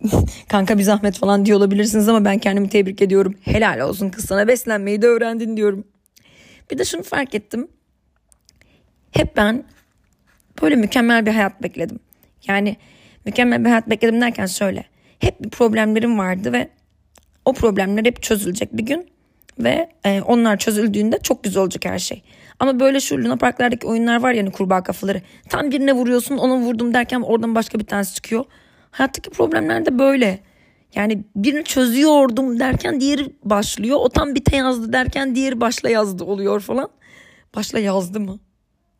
kanka 0.48 0.78
bir 0.78 0.82
zahmet 0.82 1.18
falan 1.18 1.46
diyor 1.46 1.58
olabilirsiniz 1.58 2.08
ama 2.08 2.24
ben 2.24 2.38
kendimi 2.38 2.68
tebrik 2.68 3.02
ediyorum. 3.02 3.34
Helal 3.40 3.80
olsun 3.80 4.10
kız 4.10 4.24
sana 4.24 4.48
beslenmeyi 4.48 5.02
de 5.02 5.06
öğrendin 5.06 5.56
diyorum. 5.56 5.84
Bir 6.70 6.78
de 6.78 6.84
şunu 6.84 7.02
fark 7.02 7.34
ettim. 7.34 7.68
Hep 9.10 9.36
ben 9.36 9.64
böyle 10.62 10.76
mükemmel 10.76 11.26
bir 11.26 11.30
hayat 11.30 11.62
bekledim. 11.62 11.98
Yani 12.48 12.76
mükemmel 13.24 13.64
bir 13.64 13.68
hayat 13.68 13.90
bekledim 13.90 14.20
derken 14.20 14.46
şöyle. 14.46 14.84
Hep 15.18 15.40
bir 15.40 15.50
problemlerim 15.50 16.18
vardı 16.18 16.52
ve 16.52 16.68
o 17.44 17.52
problemler 17.52 18.04
hep 18.04 18.22
çözülecek 18.22 18.76
bir 18.76 18.86
gün 18.86 19.13
ve 19.58 19.90
e, 20.04 20.20
onlar 20.20 20.58
çözüldüğünde 20.58 21.18
çok 21.22 21.44
güzel 21.44 21.62
olacak 21.62 21.84
her 21.84 21.98
şey. 21.98 22.22
Ama 22.60 22.80
böyle 22.80 23.00
şu 23.00 23.18
Luna 23.18 23.36
Parklardaki 23.36 23.86
oyunlar 23.86 24.22
var 24.22 24.32
ya 24.32 24.42
hani 24.42 24.52
kurbağa 24.52 24.82
kafaları. 24.82 25.22
Tam 25.48 25.70
birine 25.70 25.92
vuruyorsun 25.92 26.38
ona 26.38 26.56
vurdum 26.56 26.94
derken 26.94 27.20
oradan 27.20 27.54
başka 27.54 27.78
bir 27.78 27.84
tanesi 27.84 28.14
çıkıyor. 28.14 28.44
Hayattaki 28.90 29.30
problemler 29.30 29.86
de 29.86 29.98
böyle. 29.98 30.38
Yani 30.94 31.24
birini 31.36 31.64
çözüyordum 31.64 32.60
derken 32.60 33.00
diğeri 33.00 33.26
başlıyor. 33.44 33.98
O 34.00 34.08
tam 34.08 34.34
bite 34.34 34.56
yazdı 34.56 34.92
derken 34.92 35.34
diğeri 35.34 35.60
başla 35.60 35.90
yazdı 35.90 36.24
oluyor 36.24 36.60
falan. 36.60 36.88
Başla 37.56 37.78
yazdı 37.78 38.20
mı? 38.20 38.38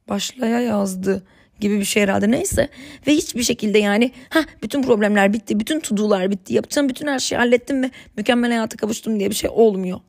Başlaya 0.09 0.61
yazdı. 0.61 1.27
gibi 1.61 1.79
bir 1.79 1.85
şey 1.85 2.03
herhalde 2.03 2.31
neyse. 2.31 2.69
Ve 3.07 3.12
hiçbir 3.12 3.43
şekilde 3.43 3.79
yani 3.79 4.12
ha 4.29 4.40
bütün 4.62 4.83
problemler 4.83 5.33
bitti, 5.33 5.61
bütün 5.61 5.81
tudular 5.81 6.31
bitti, 6.31 6.55
yapacağım 6.55 6.88
bütün 6.88 7.07
her 7.07 7.19
şeyi 7.19 7.38
hallettim 7.38 7.83
ve 7.83 7.90
mükemmel 8.17 8.51
hayata 8.51 8.77
kavuştum 8.77 9.19
diye 9.19 9.31
bir 9.31 9.35
şey 9.35 9.51
olmuyor. 9.51 10.01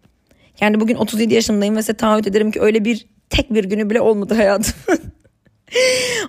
Yani 0.61 0.79
bugün 0.79 0.95
37 0.95 1.33
yaşındayım 1.33 1.75
ve 1.75 1.81
size 1.81 1.93
taahhüt 1.93 2.27
ederim 2.27 2.51
ki 2.51 2.61
öyle 2.61 2.85
bir 2.85 3.05
tek 3.29 3.53
bir 3.53 3.63
günü 3.63 3.89
bile 3.89 4.01
olmadı 4.01 4.33
hayatım. 4.33 4.73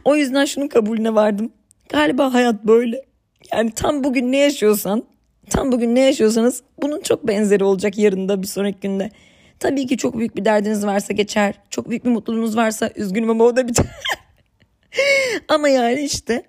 o 0.05 0.17
yüzden 0.17 0.45
şunun 0.45 0.69
kabulüne 0.69 1.15
vardım. 1.15 1.53
Galiba 1.89 2.35
hayat 2.35 2.65
böyle. 2.65 3.03
Yani 3.53 3.71
tam 3.71 4.05
bugün 4.05 4.33
ne 4.33 4.37
yaşıyorsan, 4.37 5.05
tam 5.51 5.73
bugün 5.73 5.95
ne 5.95 6.01
yaşıyorsanız 6.01 6.63
bunun 6.83 7.01
çok 7.01 7.27
benzeri 7.27 7.65
olacak 7.65 7.99
yarında 7.99 8.43
bir 8.43 8.47
sonraki 8.47 8.81
günde. 8.81 9.11
Tabii 9.61 9.87
ki 9.87 9.97
çok 9.97 10.19
büyük 10.19 10.37
bir 10.37 10.45
derdiniz 10.45 10.87
varsa 10.87 11.13
geçer. 11.13 11.55
Çok 11.71 11.91
büyük 11.91 12.05
bir 12.05 12.11
mutluluğunuz 12.11 12.57
varsa 12.57 12.91
üzgünüm 12.97 13.31
ama 13.31 13.45
o 13.45 13.57
da 13.57 13.69
biter. 13.69 13.87
ama 15.49 15.69
yani 15.69 16.01
işte 16.01 16.43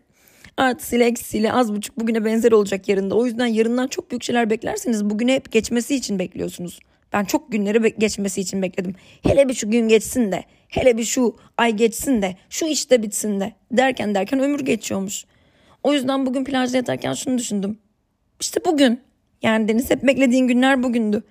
artısıyla 0.57 1.05
eksisiyle 1.05 1.53
az 1.53 1.75
buçuk 1.75 1.99
bugüne 1.99 2.25
benzer 2.25 2.51
olacak 2.51 2.87
yarında. 2.87 3.15
O 3.15 3.25
yüzden 3.25 3.45
yarından 3.45 3.87
çok 3.87 4.11
büyük 4.11 4.23
şeyler 4.23 4.49
beklerseniz 4.49 5.09
bugüne 5.09 5.33
hep 5.33 5.51
geçmesi 5.51 5.95
için 5.95 6.19
bekliyorsunuz. 6.19 6.79
Ben 7.13 7.25
çok 7.25 7.51
günleri 7.51 7.95
geçmesi 7.97 8.41
için 8.41 8.61
bekledim. 8.61 8.95
Hele 9.23 9.49
bir 9.49 9.53
şu 9.53 9.71
gün 9.71 9.87
geçsin 9.87 10.31
de, 10.31 10.43
hele 10.69 10.97
bir 10.97 11.03
şu 11.03 11.35
ay 11.57 11.75
geçsin 11.75 12.21
de, 12.21 12.35
şu 12.49 12.65
işte 12.65 13.03
bitsin 13.03 13.39
de 13.39 13.53
derken 13.71 14.15
derken 14.15 14.39
ömür 14.39 14.59
geçiyormuş. 14.59 15.25
O 15.83 15.93
yüzden 15.93 16.25
bugün 16.25 16.43
plajda 16.43 16.77
yatarken 16.77 17.13
şunu 17.13 17.37
düşündüm. 17.37 17.77
İşte 18.39 18.59
bugün. 18.65 19.01
Yani 19.41 19.67
Deniz 19.67 19.89
hep 19.89 20.03
beklediğin 20.03 20.47
günler 20.47 20.83
bugündü. 20.83 21.23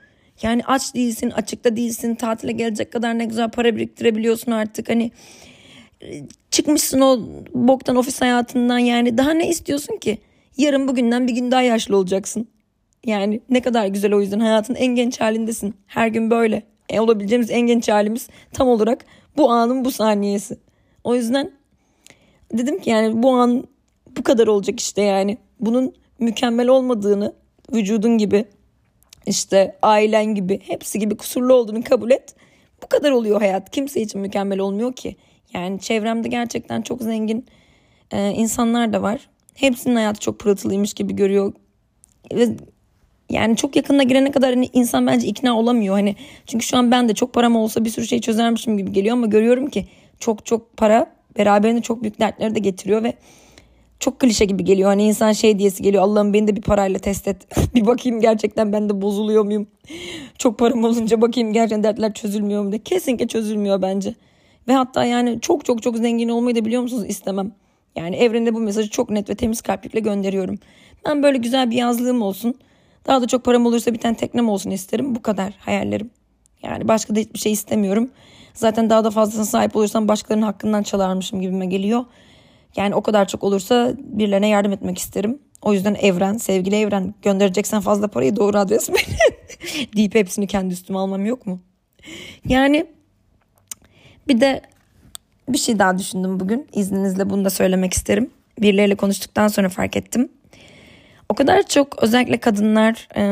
Yani 0.43 0.63
aç 0.67 0.95
değilsin, 0.95 1.31
açıkta 1.31 1.77
değilsin, 1.77 2.15
tatile 2.15 2.53
gelecek 2.53 2.93
kadar 2.93 3.19
ne 3.19 3.25
güzel 3.25 3.51
para 3.51 3.77
biriktirebiliyorsun 3.77 4.53
artık. 4.53 4.89
Hani 4.89 5.11
e, 6.03 6.23
çıkmışsın 6.51 7.01
o 7.01 7.21
boktan 7.55 7.97
ofis 7.97 8.21
hayatından 8.21 8.79
yani 8.79 9.19
daha 9.19 9.31
ne 9.31 9.49
istiyorsun 9.49 9.97
ki? 9.97 10.19
Yarın 10.57 10.89
bugünden 10.89 11.29
bir 11.29 11.33
gün 11.33 11.51
daha 11.51 11.63
yaşlı 11.63 11.97
olacaksın. 11.97 12.49
Yani 13.07 13.41
ne 13.51 13.63
kadar 13.63 13.87
güzel 13.87 14.15
o 14.15 14.21
yüzden 14.21 14.41
hayatın 14.41 14.75
en 14.75 14.95
genç 14.95 15.21
halindesin. 15.21 15.75
Her 15.87 16.09
gün 16.09 16.31
böyle. 16.31 16.63
E, 16.89 17.01
olabileceğimiz 17.01 17.51
en 17.51 17.61
genç 17.61 17.89
halimiz 17.89 18.29
tam 18.53 18.69
olarak 18.69 19.05
bu 19.37 19.51
anın 19.51 19.85
bu 19.85 19.91
saniyesi. 19.91 20.59
O 21.05 21.15
yüzden 21.15 21.51
dedim 22.53 22.81
ki 22.81 22.91
yani 22.91 23.23
bu 23.23 23.31
an 23.31 23.67
bu 24.17 24.23
kadar 24.23 24.47
olacak 24.47 24.81
işte 24.81 25.03
yani. 25.03 25.39
Bunun 25.61 25.95
mükemmel 26.19 26.69
olmadığını 26.69 27.35
vücudun 27.73 28.19
gibi 28.19 28.45
işte 29.27 29.77
ailen 29.83 30.35
gibi 30.35 30.61
hepsi 30.63 30.99
gibi 30.99 31.17
kusurlu 31.17 31.55
olduğunu 31.55 31.85
kabul 31.85 32.11
et. 32.11 32.35
Bu 32.83 32.87
kadar 32.87 33.11
oluyor 33.11 33.41
hayat. 33.41 33.71
Kimse 33.71 34.01
için 34.01 34.21
mükemmel 34.21 34.59
olmuyor 34.59 34.93
ki. 34.93 35.17
Yani 35.53 35.81
çevremde 35.81 36.29
gerçekten 36.29 36.83
çok 36.83 37.03
zengin 37.03 37.47
e, 38.11 38.31
insanlar 38.31 38.93
da 38.93 39.03
var. 39.03 39.29
Hepsinin 39.55 39.95
hayatı 39.95 40.21
çok 40.21 40.39
pırıltılıymış 40.39 40.95
gibi 40.95 41.17
görüyor. 41.17 41.53
Ve 42.35 42.57
yani 43.31 43.57
çok 43.57 43.77
yakınına 43.77 44.03
girene 44.03 44.31
kadar 44.31 44.55
hani 44.55 44.71
insan 44.73 45.07
bence 45.07 45.27
ikna 45.27 45.59
olamıyor. 45.59 45.95
Hani 45.95 46.17
çünkü 46.47 46.67
şu 46.67 46.77
an 46.77 46.91
ben 46.91 47.09
de 47.09 47.15
çok 47.15 47.33
param 47.33 47.57
olsa 47.57 47.85
bir 47.85 47.91
sürü 47.91 48.07
şey 48.07 48.21
çözermişim 48.21 48.79
gibi 48.79 48.93
geliyor 48.93 49.17
ama 49.17 49.27
görüyorum 49.27 49.71
ki 49.71 49.87
çok 50.21 50.47
çok 50.47 50.77
para 50.77 51.17
beraberinde 51.39 51.83
çok 51.83 52.03
büyük 52.03 52.21
dertleri 52.21 52.55
de 52.55 52.59
getiriyor 52.59 53.03
ve 53.03 53.13
çok 54.01 54.21
klişe 54.21 54.45
gibi 54.45 54.65
geliyor. 54.65 54.89
Hani 54.89 55.05
insan 55.05 55.33
şey 55.33 55.59
diyesi 55.59 55.83
geliyor. 55.83 56.03
Allah'ım 56.03 56.33
beni 56.33 56.49
de 56.49 56.57
bir 56.57 56.63
parayla 56.63 56.99
test 56.99 57.29
et. 57.29 57.37
bir 57.75 57.87
bakayım 57.87 58.21
gerçekten 58.21 58.73
ben 58.73 58.89
de 58.89 59.03
bozuluyor 59.03 59.45
muyum? 59.45 59.67
çok 60.39 60.59
param 60.59 60.85
olunca 60.85 61.21
bakayım 61.21 61.53
gerçekten 61.53 61.83
dertler 61.83 62.15
çözülmüyor 62.15 62.63
mu 62.63 62.73
diye. 62.73 62.83
Kesinlikle 62.83 63.27
çözülmüyor 63.27 63.83
bence. 63.83 64.15
Ve 64.69 64.73
hatta 64.73 65.05
yani 65.05 65.41
çok 65.41 65.65
çok 65.65 65.83
çok 65.83 65.97
zengin 65.97 66.29
olmayı 66.29 66.57
da 66.57 66.65
biliyor 66.65 66.83
musunuz 66.83 67.05
istemem. 67.09 67.53
Yani 67.97 68.17
evrende 68.17 68.55
bu 68.55 68.61
mesajı 68.61 68.91
çok 68.91 69.11
net 69.11 69.31
ve 69.31 69.35
temiz 69.35 69.61
kalplikle 69.61 70.01
gönderiyorum. 70.01 70.59
Ben 71.07 71.23
böyle 71.23 71.39
güzel 71.39 71.71
bir 71.71 71.77
yazlığım 71.77 72.23
olsun. 72.23 72.55
Daha 73.07 73.23
da 73.23 73.27
çok 73.27 73.45
param 73.45 73.67
olursa 73.67 73.93
bir 73.93 73.99
tane 73.99 74.17
teknem 74.17 74.49
olsun 74.49 74.71
isterim. 74.71 75.15
Bu 75.15 75.23
kadar 75.23 75.55
hayallerim. 75.59 76.11
Yani 76.63 76.89
başka 76.89 77.17
da 77.17 77.21
hiçbir 77.21 77.39
şey 77.39 77.53
istemiyorum. 77.53 78.11
Zaten 78.55 78.91
daha 78.91 79.05
da 79.05 79.11
fazlasına 79.11 79.45
sahip 79.45 79.77
olursam 79.77 80.09
başkalarının 80.09 80.47
hakkından 80.47 80.83
çalarmışım 80.83 81.41
gibime 81.41 81.67
geliyor. 81.67 82.05
Yani 82.77 82.95
o 82.95 83.03
kadar 83.03 83.29
çok 83.29 83.45
olursa 83.45 83.93
birilerine 83.99 84.49
yardım 84.49 84.73
etmek 84.73 84.99
isterim. 84.99 85.39
O 85.63 85.73
yüzden 85.73 85.95
evren, 85.95 86.37
sevgili 86.37 86.77
evren 86.77 87.15
göndereceksen 87.23 87.81
fazla 87.81 88.09
parayı 88.09 88.37
doğru 88.37 88.59
adres 88.59 88.89
beni. 88.89 89.17
deyip 89.97 90.15
hepsini 90.15 90.47
kendi 90.47 90.75
üstüme 90.75 90.99
almam 90.99 91.27
yok 91.27 91.47
mu? 91.47 91.61
Yani 92.49 92.87
bir 94.29 94.41
de 94.41 94.63
bir 95.49 95.59
şey 95.59 95.79
daha 95.79 95.99
düşündüm 95.99 96.41
bugün. 96.41 96.69
İzninizle 96.73 97.31
bunu 97.31 97.45
da 97.45 97.51
söylemek 97.51 97.93
isterim. 97.95 98.31
Birileriyle 98.61 98.95
konuştuktan 98.95 99.49
sonra 99.49 99.69
fark 99.69 99.97
ettim. 99.97 100.29
Kadar 101.37 101.63
çok 101.63 102.03
özellikle 102.03 102.37
kadınlar 102.37 103.09
e, 103.17 103.23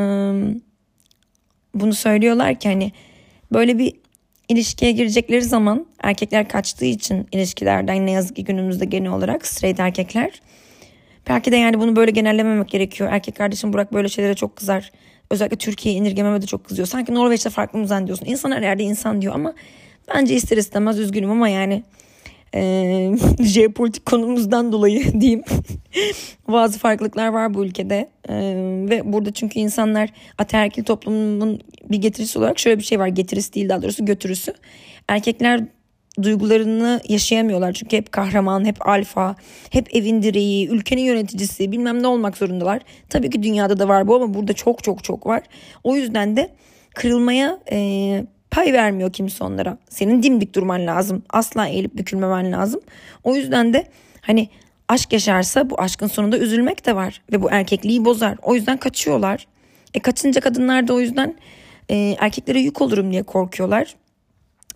bunu 1.74 1.94
söylüyorlar 1.94 2.54
ki 2.54 2.68
hani 2.68 2.92
böyle 3.52 3.78
bir 3.78 3.94
ilişkiye 4.48 4.92
girecekleri 4.92 5.42
zaman 5.42 5.86
erkekler 6.02 6.48
kaçtığı 6.48 6.84
için 6.84 7.28
ilişkilerden 7.32 8.06
ne 8.06 8.10
yazık 8.10 8.36
ki 8.36 8.44
günümüzde 8.44 8.84
genel 8.84 9.12
olarak 9.12 9.46
straight 9.46 9.80
erkekler. 9.80 10.40
Belki 11.28 11.52
de 11.52 11.56
yani 11.56 11.80
bunu 11.80 11.96
böyle 11.96 12.10
genellememek 12.10 12.68
gerekiyor. 12.68 13.12
Erkek 13.12 13.36
kardeşim 13.36 13.72
Burak 13.72 13.92
böyle 13.92 14.08
şeylere 14.08 14.34
çok 14.34 14.56
kızar. 14.56 14.92
Özellikle 15.30 15.56
Türkiye'yi 15.56 16.00
indirgememe 16.00 16.42
de 16.42 16.46
çok 16.46 16.64
kızıyor. 16.64 16.88
Sanki 16.88 17.14
Norveç'te 17.14 17.50
farklı 17.50 17.78
mı 17.78 17.86
zannediyorsun? 17.86 18.26
İnsan 18.26 18.50
her 18.52 18.62
yerde 18.62 18.82
insan 18.82 19.22
diyor 19.22 19.34
ama 19.34 19.54
bence 20.14 20.34
ister 20.34 20.56
istemez 20.56 20.98
üzgünüm 20.98 21.30
ama 21.30 21.48
yani 21.48 21.82
e, 22.54 23.10
jeopolitik 23.40 24.06
konumuzdan 24.06 24.72
dolayı 24.72 25.12
diyeyim. 25.20 25.42
Bazı 26.48 26.78
farklılıklar 26.78 27.28
var 27.28 27.54
bu 27.54 27.64
ülkede. 27.64 28.08
E, 28.28 28.34
ve 28.90 29.12
burada 29.12 29.30
çünkü 29.32 29.58
insanlar 29.58 30.10
ataerkil 30.38 30.84
toplumun 30.84 31.60
bir 31.90 31.98
getirisi 31.98 32.38
olarak 32.38 32.58
şöyle 32.58 32.78
bir 32.78 32.84
şey 32.84 32.98
var. 32.98 33.06
Getirisi 33.06 33.52
değil 33.52 33.68
daha 33.68 33.82
doğrusu 33.82 34.04
götürüsü. 34.04 34.54
Erkekler 35.08 35.64
duygularını 36.22 37.00
yaşayamıyorlar. 37.08 37.72
Çünkü 37.72 37.96
hep 37.96 38.12
kahraman, 38.12 38.64
hep 38.64 38.88
alfa, 38.88 39.36
hep 39.70 39.96
evin 39.96 40.22
direği, 40.22 40.68
ülkenin 40.68 41.02
yöneticisi 41.02 41.72
bilmem 41.72 42.02
ne 42.02 42.06
olmak 42.06 42.36
zorundalar. 42.36 42.82
Tabii 43.08 43.30
ki 43.30 43.42
dünyada 43.42 43.78
da 43.78 43.88
var 43.88 44.08
bu 44.08 44.14
ama 44.14 44.34
burada 44.34 44.52
çok 44.52 44.84
çok 44.84 45.04
çok 45.04 45.26
var. 45.26 45.42
O 45.84 45.96
yüzden 45.96 46.36
de 46.36 46.50
kırılmaya 46.94 47.58
e, 47.72 48.26
pay 48.54 48.72
vermiyor 48.72 49.12
kimse 49.12 49.44
onlara. 49.44 49.78
Senin 49.88 50.22
dimdik 50.22 50.54
durman 50.54 50.86
lazım. 50.86 51.22
Asla 51.30 51.66
eğilip 51.66 51.94
bükülmemen 51.94 52.52
lazım. 52.52 52.80
O 53.24 53.36
yüzden 53.36 53.72
de 53.72 53.86
hani 54.20 54.48
aşk 54.88 55.12
yaşarsa 55.12 55.70
bu 55.70 55.80
aşkın 55.80 56.06
sonunda 56.06 56.38
üzülmek 56.38 56.86
de 56.86 56.96
var. 56.96 57.22
Ve 57.32 57.42
bu 57.42 57.50
erkekliği 57.50 58.04
bozar. 58.04 58.38
O 58.42 58.54
yüzden 58.54 58.76
kaçıyorlar. 58.76 59.46
E 59.94 60.00
kaçınca 60.00 60.40
kadınlar 60.40 60.88
da 60.88 60.94
o 60.94 61.00
yüzden 61.00 61.34
e, 61.88 62.16
erkeklere 62.18 62.60
yük 62.60 62.80
olurum 62.80 63.12
diye 63.12 63.22
korkuyorlar. 63.22 63.94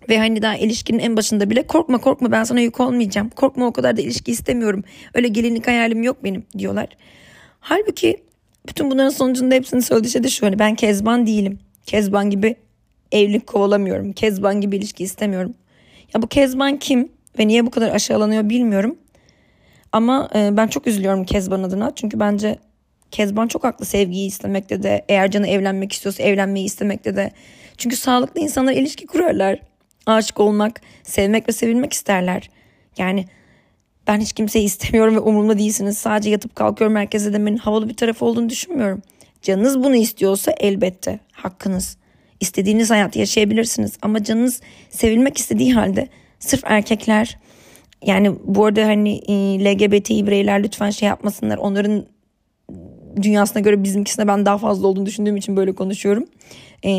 Ve 0.09 0.17
hani 0.17 0.41
daha 0.41 0.55
ilişkinin 0.55 0.99
en 0.99 1.17
başında 1.17 1.49
bile 1.49 1.67
korkma 1.67 1.97
korkma 1.97 2.31
ben 2.31 2.43
sana 2.43 2.59
yük 2.59 2.79
olmayacağım. 2.79 3.29
Korkma 3.29 3.65
o 3.65 3.73
kadar 3.73 3.97
da 3.97 4.01
ilişki 4.01 4.31
istemiyorum. 4.31 4.83
Öyle 5.13 5.27
gelinlik 5.27 5.67
hayalim 5.67 6.03
yok 6.03 6.23
benim 6.23 6.43
diyorlar. 6.57 6.87
Halbuki 7.59 8.23
bütün 8.67 8.91
bunların 8.91 9.09
sonucunda 9.09 9.55
hepsini 9.55 9.81
söylediği 9.81 10.11
şey 10.11 10.23
de 10.23 10.29
şu. 10.29 10.45
Hani 10.45 10.59
ben 10.59 10.75
Kezban 10.75 11.27
değilim. 11.27 11.59
Kezban 11.85 12.29
gibi 12.29 12.55
evlilik 13.11 13.47
kovalamıyorum. 13.47 14.13
Kezban 14.13 14.61
gibi 14.61 14.77
ilişki 14.77 15.03
istemiyorum. 15.03 15.53
Ya 16.13 16.21
bu 16.21 16.27
Kezban 16.27 16.77
kim 16.77 17.11
ve 17.39 17.47
niye 17.47 17.65
bu 17.65 17.71
kadar 17.71 17.91
aşağılanıyor 17.91 18.49
bilmiyorum. 18.49 18.97
Ama 19.91 20.29
e, 20.35 20.57
ben 20.57 20.67
çok 20.67 20.87
üzülüyorum 20.87 21.25
Kezban 21.25 21.63
adına. 21.63 21.91
Çünkü 21.95 22.19
bence 22.19 22.59
Kezban 23.11 23.47
çok 23.47 23.63
haklı 23.63 23.85
sevgiyi 23.85 24.27
istemekte 24.27 24.83
de. 24.83 25.05
Eğer 25.09 25.31
canı 25.31 25.47
evlenmek 25.47 25.91
istiyorsa 25.91 26.23
evlenmeyi 26.23 26.65
istemekte 26.65 27.15
de. 27.15 27.31
Çünkü 27.77 27.95
sağlıklı 27.95 28.41
insanlar 28.41 28.73
ilişki 28.73 29.07
kurarlar. 29.07 29.59
Aşık 30.05 30.39
olmak, 30.39 30.81
sevmek 31.03 31.47
ve 31.49 31.51
sevilmek 31.51 31.93
isterler. 31.93 32.49
Yani 32.97 33.25
ben 34.07 34.19
hiç 34.19 34.33
kimseyi 34.33 34.65
istemiyorum 34.65 35.15
ve 35.15 35.19
umurumda 35.19 35.57
değilsiniz. 35.57 35.97
Sadece 35.97 36.29
yatıp 36.29 36.55
kalkıyorum 36.55 36.93
merkeze 36.93 37.33
demenin 37.33 37.57
havalı 37.57 37.89
bir 37.89 37.95
tarafı 37.95 38.25
olduğunu 38.25 38.49
düşünmüyorum. 38.49 39.01
Canınız 39.41 39.83
bunu 39.83 39.95
istiyorsa 39.95 40.51
elbette 40.51 41.19
hakkınız 41.31 41.97
istediğiniz 42.39 42.89
hayatı 42.89 43.19
yaşayabilirsiniz. 43.19 43.97
Ama 44.01 44.23
canınız 44.23 44.61
sevilmek 44.89 45.37
istediği 45.37 45.73
halde 45.73 46.07
sırf 46.39 46.61
erkekler 46.63 47.37
yani 48.05 48.35
bu 48.43 48.65
arada 48.65 48.85
hani 48.85 49.17
e, 49.27 49.65
LGBTİ 49.65 50.27
bireyler 50.27 50.63
lütfen 50.63 50.89
şey 50.89 51.07
yapmasınlar. 51.07 51.57
Onların 51.57 52.05
dünyasına 53.21 53.61
göre 53.61 53.83
bizimkisine 53.83 54.27
ben 54.27 54.45
daha 54.45 54.57
fazla 54.57 54.87
olduğunu 54.87 55.05
düşündüğüm 55.05 55.37
için 55.37 55.55
böyle 55.55 55.75
konuşuyorum. 55.75 56.25
Ee, 56.85 56.89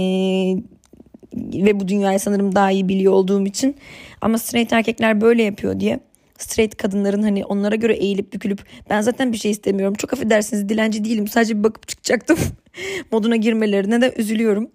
ve 1.35 1.81
bu 1.81 1.89
dünyayı 1.89 2.21
sanırım 2.21 2.55
daha 2.55 2.71
iyi 2.71 2.89
biliyor 2.89 3.13
olduğum 3.13 3.47
için. 3.47 3.77
Ama 4.21 4.39
straight 4.39 4.73
erkekler 4.73 5.21
böyle 5.21 5.43
yapıyor 5.43 5.81
diye 5.81 6.01
straight 6.39 6.77
kadınların 6.77 7.23
hani 7.23 7.45
onlara 7.45 7.75
göre 7.75 7.95
eğilip 7.95 8.33
bükülüp 8.33 8.65
ben 8.91 9.01
zaten 9.01 9.33
bir 9.33 9.39
şey 9.39 9.51
istemiyorum. 9.51 9.95
Çok 9.95 10.13
affedersiniz 10.13 10.69
dilenci 10.69 11.05
değilim 11.05 11.29
sadece 11.29 11.59
bir 11.59 11.65
bakıp 11.65 11.89
çıkacaktım 11.89 12.39
moduna 13.13 13.37
girmelerine 13.37 14.01
de 14.01 14.15
üzülüyorum. 14.17 14.71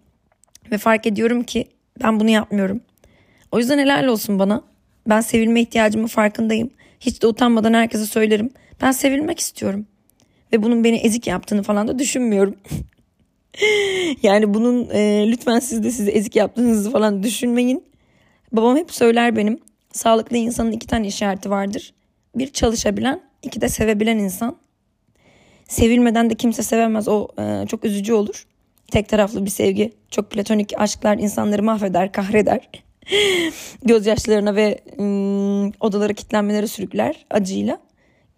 Ve 0.71 0.77
fark 0.77 1.07
ediyorum 1.07 1.43
ki 1.43 1.67
ben 2.03 2.19
bunu 2.19 2.29
yapmıyorum. 2.29 2.81
O 3.51 3.59
yüzden 3.59 3.79
helal 3.79 4.07
olsun 4.07 4.39
bana. 4.39 4.63
Ben 5.07 5.21
sevilme 5.21 5.61
ihtiyacımın 5.61 6.07
farkındayım. 6.07 6.69
Hiç 6.99 7.21
de 7.21 7.27
utanmadan 7.27 7.73
herkese 7.73 8.05
söylerim. 8.05 8.49
Ben 8.81 8.91
sevilmek 8.91 9.39
istiyorum. 9.39 9.85
Ve 10.53 10.63
bunun 10.63 10.83
beni 10.83 10.95
ezik 10.95 11.27
yaptığını 11.27 11.63
falan 11.63 11.87
da 11.87 11.99
düşünmüyorum. 11.99 12.55
yani 14.23 14.53
bunun 14.53 14.89
e, 14.89 15.25
lütfen 15.31 15.59
siz 15.59 15.83
de 15.83 15.91
sizi 15.91 16.11
ezik 16.11 16.35
yaptığınızı 16.35 16.91
falan 16.91 17.23
düşünmeyin. 17.23 17.83
Babam 18.51 18.77
hep 18.77 18.91
söyler 18.91 19.35
benim. 19.35 19.59
Sağlıklı 19.93 20.37
insanın 20.37 20.71
iki 20.71 20.87
tane 20.87 21.07
işareti 21.07 21.49
vardır. 21.49 21.93
Bir 22.35 22.47
çalışabilen, 22.47 23.21
iki 23.43 23.61
de 23.61 23.69
sevebilen 23.69 24.17
insan. 24.17 24.57
Sevilmeden 25.67 26.29
de 26.29 26.35
kimse 26.35 26.63
sevemez. 26.63 27.07
O 27.07 27.27
e, 27.39 27.67
çok 27.67 27.85
üzücü 27.85 28.13
olur. 28.13 28.45
Tek 28.91 29.09
taraflı 29.09 29.45
bir 29.45 29.49
sevgi, 29.49 29.93
çok 30.11 30.31
platonik 30.31 30.73
aşklar 30.77 31.17
insanları 31.17 31.63
mahveder, 31.63 32.11
kahreder. 32.11 32.69
Gözyaşlarına 33.85 34.55
ve 34.55 34.79
ım, 34.99 35.71
odalara 35.79 36.13
kilitlenmelere 36.13 36.67
sürükler 36.67 37.25
acıyla. 37.29 37.77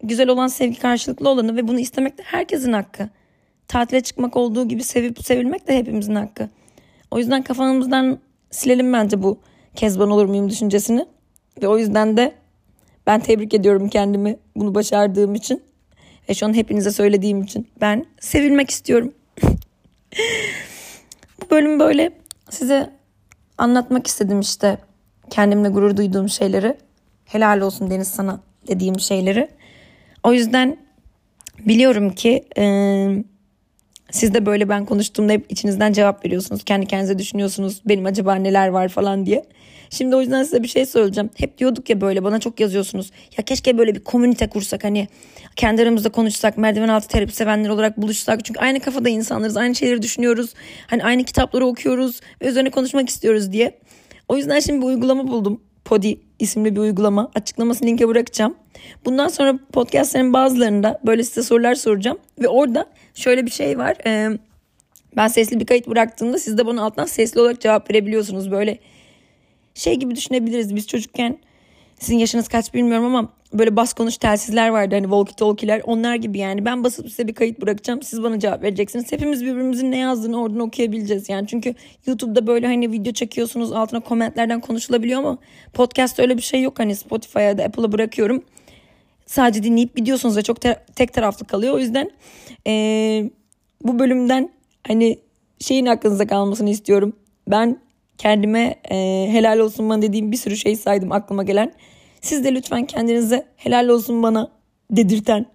Güzel 0.02 0.28
olan 0.28 0.46
sevgi 0.46 0.78
karşılıklı 0.78 1.28
olanı 1.28 1.56
ve 1.56 1.68
bunu 1.68 1.80
istemek 1.80 2.18
de 2.18 2.22
herkesin 2.22 2.72
hakkı. 2.72 3.08
Tatile 3.68 4.00
çıkmak 4.00 4.36
olduğu 4.36 4.68
gibi 4.68 4.84
sevip 4.84 5.24
sevilmek 5.24 5.68
de 5.68 5.76
hepimizin 5.76 6.14
hakkı. 6.14 6.48
O 7.10 7.18
yüzden 7.18 7.42
kafamızdan 7.42 8.18
silelim 8.50 8.92
bence 8.92 9.22
bu 9.22 9.38
kezban 9.74 10.10
olur 10.10 10.26
muyum 10.26 10.50
düşüncesini. 10.50 11.06
Ve 11.62 11.68
o 11.68 11.78
yüzden 11.78 12.16
de 12.16 12.34
ben 13.06 13.20
tebrik 13.20 13.54
ediyorum 13.54 13.88
kendimi 13.88 14.36
bunu 14.56 14.74
başardığım 14.74 15.34
için. 15.34 15.62
Ve 16.28 16.34
şu 16.34 16.46
an 16.46 16.54
hepinize 16.54 16.90
söylediğim 16.90 17.42
için. 17.42 17.68
Ben 17.80 18.06
sevilmek 18.20 18.70
istiyorum. 18.70 19.12
Bu 21.42 21.50
bölüm 21.50 21.80
böyle 21.80 22.12
size 22.50 22.90
anlatmak 23.58 24.06
istedim 24.06 24.40
işte. 24.40 24.78
Kendimle 25.30 25.68
gurur 25.68 25.96
duyduğum 25.96 26.28
şeyleri. 26.28 26.76
Helal 27.24 27.60
olsun 27.60 27.90
Deniz 27.90 28.08
sana 28.08 28.40
dediğim 28.68 29.00
şeyleri. 29.00 29.48
O 30.22 30.32
yüzden 30.32 30.76
biliyorum 31.66 32.10
ki 32.10 32.44
e, 32.58 32.64
siz 34.10 34.34
de 34.34 34.46
böyle 34.46 34.68
ben 34.68 34.84
konuştuğumda 34.84 35.32
hep 35.32 35.46
içinizden 35.48 35.92
cevap 35.92 36.24
veriyorsunuz. 36.24 36.64
Kendi 36.64 36.86
kendinize 36.86 37.18
düşünüyorsunuz 37.18 37.82
benim 37.86 38.06
acaba 38.06 38.34
neler 38.34 38.68
var 38.68 38.88
falan 38.88 39.26
diye. 39.26 39.44
Şimdi 39.90 40.16
o 40.16 40.20
yüzden 40.20 40.42
size 40.42 40.62
bir 40.62 40.68
şey 40.68 40.86
söyleyeceğim. 40.86 41.30
Hep 41.36 41.58
diyorduk 41.58 41.90
ya 41.90 42.00
böyle 42.00 42.24
bana 42.24 42.40
çok 42.40 42.60
yazıyorsunuz. 42.60 43.10
Ya 43.38 43.44
keşke 43.44 43.78
böyle 43.78 43.94
bir 43.94 44.04
komünite 44.04 44.48
kursak 44.48 44.84
hani 44.84 45.08
kendi 45.56 45.82
aramızda 45.82 46.08
konuşsak 46.08 46.58
merdiven 46.58 46.88
altı 46.88 47.08
terapi 47.08 47.34
sevenler 47.34 47.68
olarak 47.68 47.96
buluşsak. 47.96 48.44
Çünkü 48.44 48.60
aynı 48.60 48.80
kafada 48.80 49.08
insanlarız 49.08 49.56
aynı 49.56 49.74
şeyleri 49.74 50.02
düşünüyoruz. 50.02 50.54
Hani 50.86 51.04
aynı 51.04 51.24
kitapları 51.24 51.66
okuyoruz 51.66 52.20
ve 52.42 52.48
üzerine 52.48 52.70
konuşmak 52.70 53.08
istiyoruz 53.08 53.52
diye. 53.52 53.78
O 54.28 54.36
yüzden 54.36 54.60
şimdi 54.60 54.80
bir 54.80 54.86
uygulama 54.86 55.28
buldum. 55.28 55.60
Podi 55.84 56.20
isimli 56.38 56.76
bir 56.76 56.80
uygulama. 56.80 57.30
Açıklamasını 57.34 57.88
linke 57.88 58.08
bırakacağım. 58.08 58.54
Bundan 59.04 59.28
sonra 59.28 59.58
podcastlerin 59.72 60.32
bazılarında 60.32 61.00
böyle 61.06 61.24
size 61.24 61.42
sorular 61.42 61.74
soracağım. 61.74 62.18
Ve 62.42 62.48
orada 62.48 62.86
şöyle 63.14 63.46
bir 63.46 63.50
şey 63.50 63.78
var. 63.78 63.96
Ee, 64.06 64.38
ben 65.16 65.28
sesli 65.28 65.60
bir 65.60 65.66
kayıt 65.66 65.88
bıraktığımda 65.88 66.38
siz 66.38 66.58
de 66.58 66.66
bana 66.66 66.82
alttan 66.82 67.06
sesli 67.06 67.40
olarak 67.40 67.60
cevap 67.60 67.90
verebiliyorsunuz. 67.90 68.50
Böyle 68.50 68.78
şey 69.78 69.94
gibi 69.94 70.16
düşünebiliriz. 70.16 70.76
Biz 70.76 70.86
çocukken 70.86 71.38
sizin 71.98 72.18
yaşınız 72.18 72.48
kaç 72.48 72.74
bilmiyorum 72.74 73.06
ama 73.06 73.32
böyle 73.52 73.76
bas 73.76 73.92
konuş 73.92 74.16
telsizler 74.16 74.68
vardı. 74.68 74.94
Hani 74.94 75.04
walkie 75.04 75.36
talkie'ler 75.36 75.82
onlar 75.84 76.14
gibi 76.14 76.38
yani. 76.38 76.64
Ben 76.64 76.84
basıp 76.84 77.10
size 77.10 77.28
bir 77.28 77.34
kayıt 77.34 77.60
bırakacağım 77.60 78.02
siz 78.02 78.22
bana 78.22 78.38
cevap 78.38 78.62
vereceksiniz. 78.62 79.12
Hepimiz 79.12 79.44
birbirimizin 79.44 79.90
ne 79.90 79.98
yazdığını 79.98 80.42
oradan 80.42 80.60
okuyabileceğiz 80.60 81.28
yani. 81.28 81.46
Çünkü 81.46 81.74
YouTube'da 82.06 82.46
böyle 82.46 82.66
hani 82.66 82.92
video 82.92 83.12
çekiyorsunuz 83.12 83.72
altına 83.72 84.00
komentlerden 84.00 84.60
konuşulabiliyor 84.60 85.18
ama 85.18 85.38
podcast 85.72 86.20
öyle 86.20 86.36
bir 86.36 86.42
şey 86.42 86.62
yok. 86.62 86.78
Hani 86.78 86.96
Spotify'a 86.96 87.58
da 87.58 87.64
Apple'a 87.64 87.92
bırakıyorum. 87.92 88.44
Sadece 89.26 89.62
dinleyip 89.62 89.96
gidiyorsunuz 89.96 90.36
ve 90.36 90.42
çok 90.42 90.60
te- 90.60 90.84
tek 90.96 91.12
taraflı 91.12 91.46
kalıyor. 91.46 91.74
O 91.74 91.78
yüzden 91.78 92.10
ee, 92.66 93.30
bu 93.82 93.98
bölümden 93.98 94.50
hani 94.86 95.18
şeyin 95.60 95.86
aklınıza 95.86 96.26
kalmasını 96.26 96.70
istiyorum. 96.70 97.12
Ben 97.48 97.78
kendime 98.18 98.74
e, 98.90 99.28
helal 99.30 99.58
olsun 99.58 99.88
bana 99.88 100.02
dediğim 100.02 100.32
bir 100.32 100.36
sürü 100.36 100.56
şey 100.56 100.76
saydım 100.76 101.12
aklıma 101.12 101.42
gelen. 101.42 101.72
Siz 102.20 102.44
de 102.44 102.54
lütfen 102.54 102.86
kendinize 102.86 103.46
helal 103.56 103.88
olsun 103.88 104.22
bana 104.22 104.50
dedirten, 104.90 105.46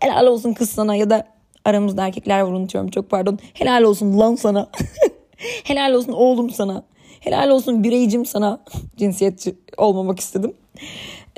helal 0.00 0.26
olsun 0.26 0.52
kız 0.52 0.70
sana 0.70 0.94
ya 0.94 1.10
da 1.10 1.26
aramızda 1.64 2.06
erkekler 2.06 2.40
var 2.40 2.52
unutuyorum 2.52 2.90
çok 2.90 3.10
pardon. 3.10 3.38
Helal 3.54 3.82
olsun 3.82 4.18
lan 4.18 4.34
sana. 4.34 4.70
helal 5.64 5.94
olsun 5.94 6.12
oğlum 6.12 6.50
sana. 6.50 6.84
Helal 7.20 7.48
olsun 7.48 7.84
bireycim 7.84 8.26
sana. 8.26 8.60
Cinsiyetçi 8.96 9.54
olmamak 9.76 10.20
istedim. 10.20 10.54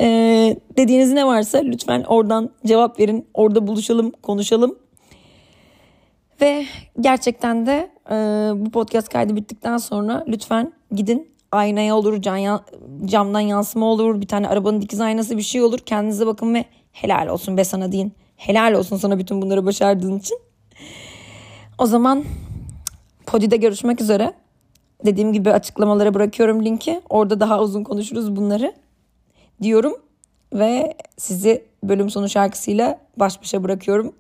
Ee, 0.01 0.57
dediğiniz 0.77 1.13
ne 1.13 1.27
varsa 1.27 1.59
lütfen 1.59 2.03
oradan 2.03 2.51
cevap 2.67 3.01
verin. 3.01 3.27
Orada 3.35 3.67
buluşalım, 3.67 4.11
konuşalım. 4.23 4.79
Ve 6.41 6.67
gerçekten 7.01 7.67
de 7.67 7.91
e, 8.11 8.15
bu 8.57 8.71
podcast 8.71 9.09
kaydı 9.09 9.37
bittikten 9.37 9.77
sonra 9.77 10.25
lütfen 10.29 10.73
gidin 10.93 11.33
aynaya 11.53 11.97
olur, 11.97 12.23
can, 12.23 12.61
camdan 13.05 13.41
yansıma 13.41 13.87
olur, 13.87 14.21
bir 14.21 14.29
tane 14.29 14.49
arabanın 14.49 14.81
dikiz 14.81 15.01
aynası 15.01 15.37
bir 15.37 15.43
şey 15.43 15.63
olur. 15.63 15.79
Kendinize 15.79 16.27
bakın 16.27 16.55
ve 16.55 16.65
helal 16.93 17.29
olsun 17.29 17.57
be 17.57 17.65
sana 17.65 17.93
deyin. 17.93 18.13
Helal 18.37 18.73
olsun 18.73 18.97
sana 18.97 19.19
bütün 19.19 19.43
bunları 19.43 19.67
başardığın 19.67 20.19
için. 20.19 20.39
O 21.79 21.87
zaman 21.87 22.25
Podi'de 23.27 23.57
görüşmek 23.57 24.01
üzere. 24.01 24.33
Dediğim 25.05 25.33
gibi 25.33 25.53
açıklamalara 25.53 26.15
bırakıyorum 26.15 26.65
linki. 26.65 27.01
Orada 27.09 27.41
daha 27.41 27.61
uzun 27.61 27.85
konuşuruz 27.85 28.37
bunları 28.37 28.75
diyorum. 29.63 29.95
Ve 30.55 30.95
sizi 31.19 31.65
bölüm 31.83 32.11
sonu 32.11 32.29
şarkısıyla 32.29 32.99
baş 33.17 33.41
başa 33.41 33.65
bırakıyorum. 33.65 34.15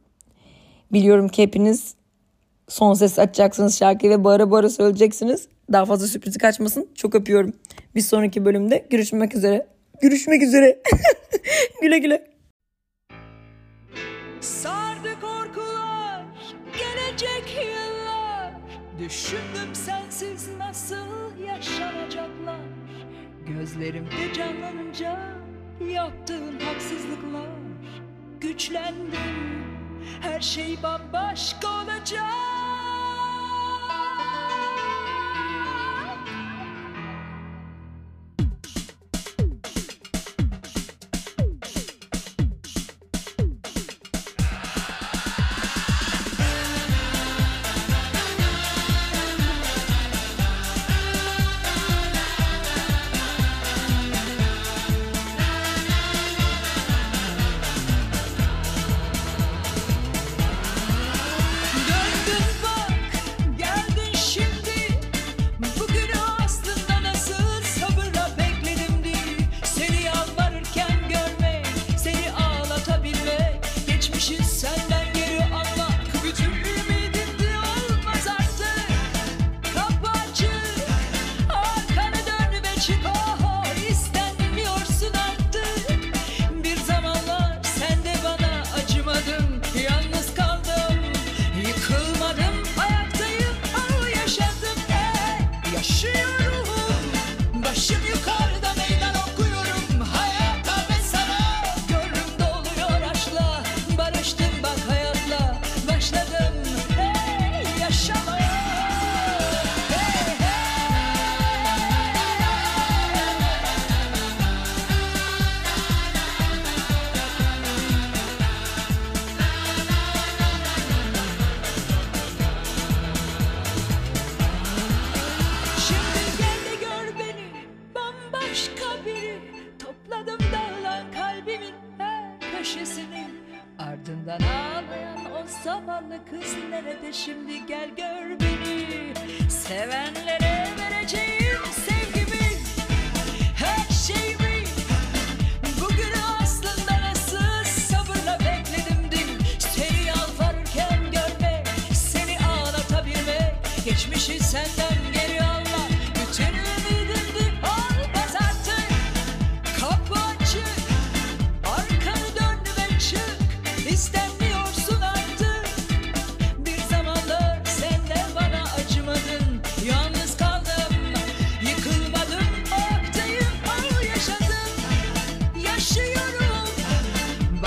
Biliyorum 0.92 1.28
ki 1.28 1.42
hepiniz 1.42 1.94
son 2.72 2.94
ses 2.94 3.18
açacaksınız 3.18 3.78
şarkıyı 3.78 4.12
ve 4.12 4.24
bağıra 4.24 4.50
bağıra 4.50 4.70
söyleyeceksiniz. 4.70 5.48
Daha 5.72 5.84
fazla 5.84 6.06
sürprizi 6.06 6.38
kaçmasın. 6.38 6.88
Çok 6.94 7.14
öpüyorum. 7.14 7.52
Bir 7.94 8.00
sonraki 8.00 8.44
bölümde 8.44 8.86
görüşmek 8.90 9.34
üzere. 9.34 9.66
Görüşmek 10.02 10.42
üzere. 10.42 10.82
güle 11.82 11.98
güle. 11.98 12.32
Sardı 14.40 15.08
korkular, 15.20 16.24
gelecek 16.72 17.56
yıllar 17.56 18.52
Düşündüm 18.98 19.74
sensiz 19.74 20.48
nasıl 20.58 21.38
yaşanacaklar 21.46 22.60
Gözlerimde 23.46 24.34
canlanınca 24.36 25.18
yaptığın 25.92 26.60
haksızlıklar 26.60 27.48
Güçlendim, 28.40 29.64
her 30.20 30.40
şey 30.40 30.78
bambaşka 30.82 31.68
olacak 31.68 32.61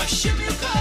worship 0.06 0.36
the 0.36 0.56
God. 0.62 0.75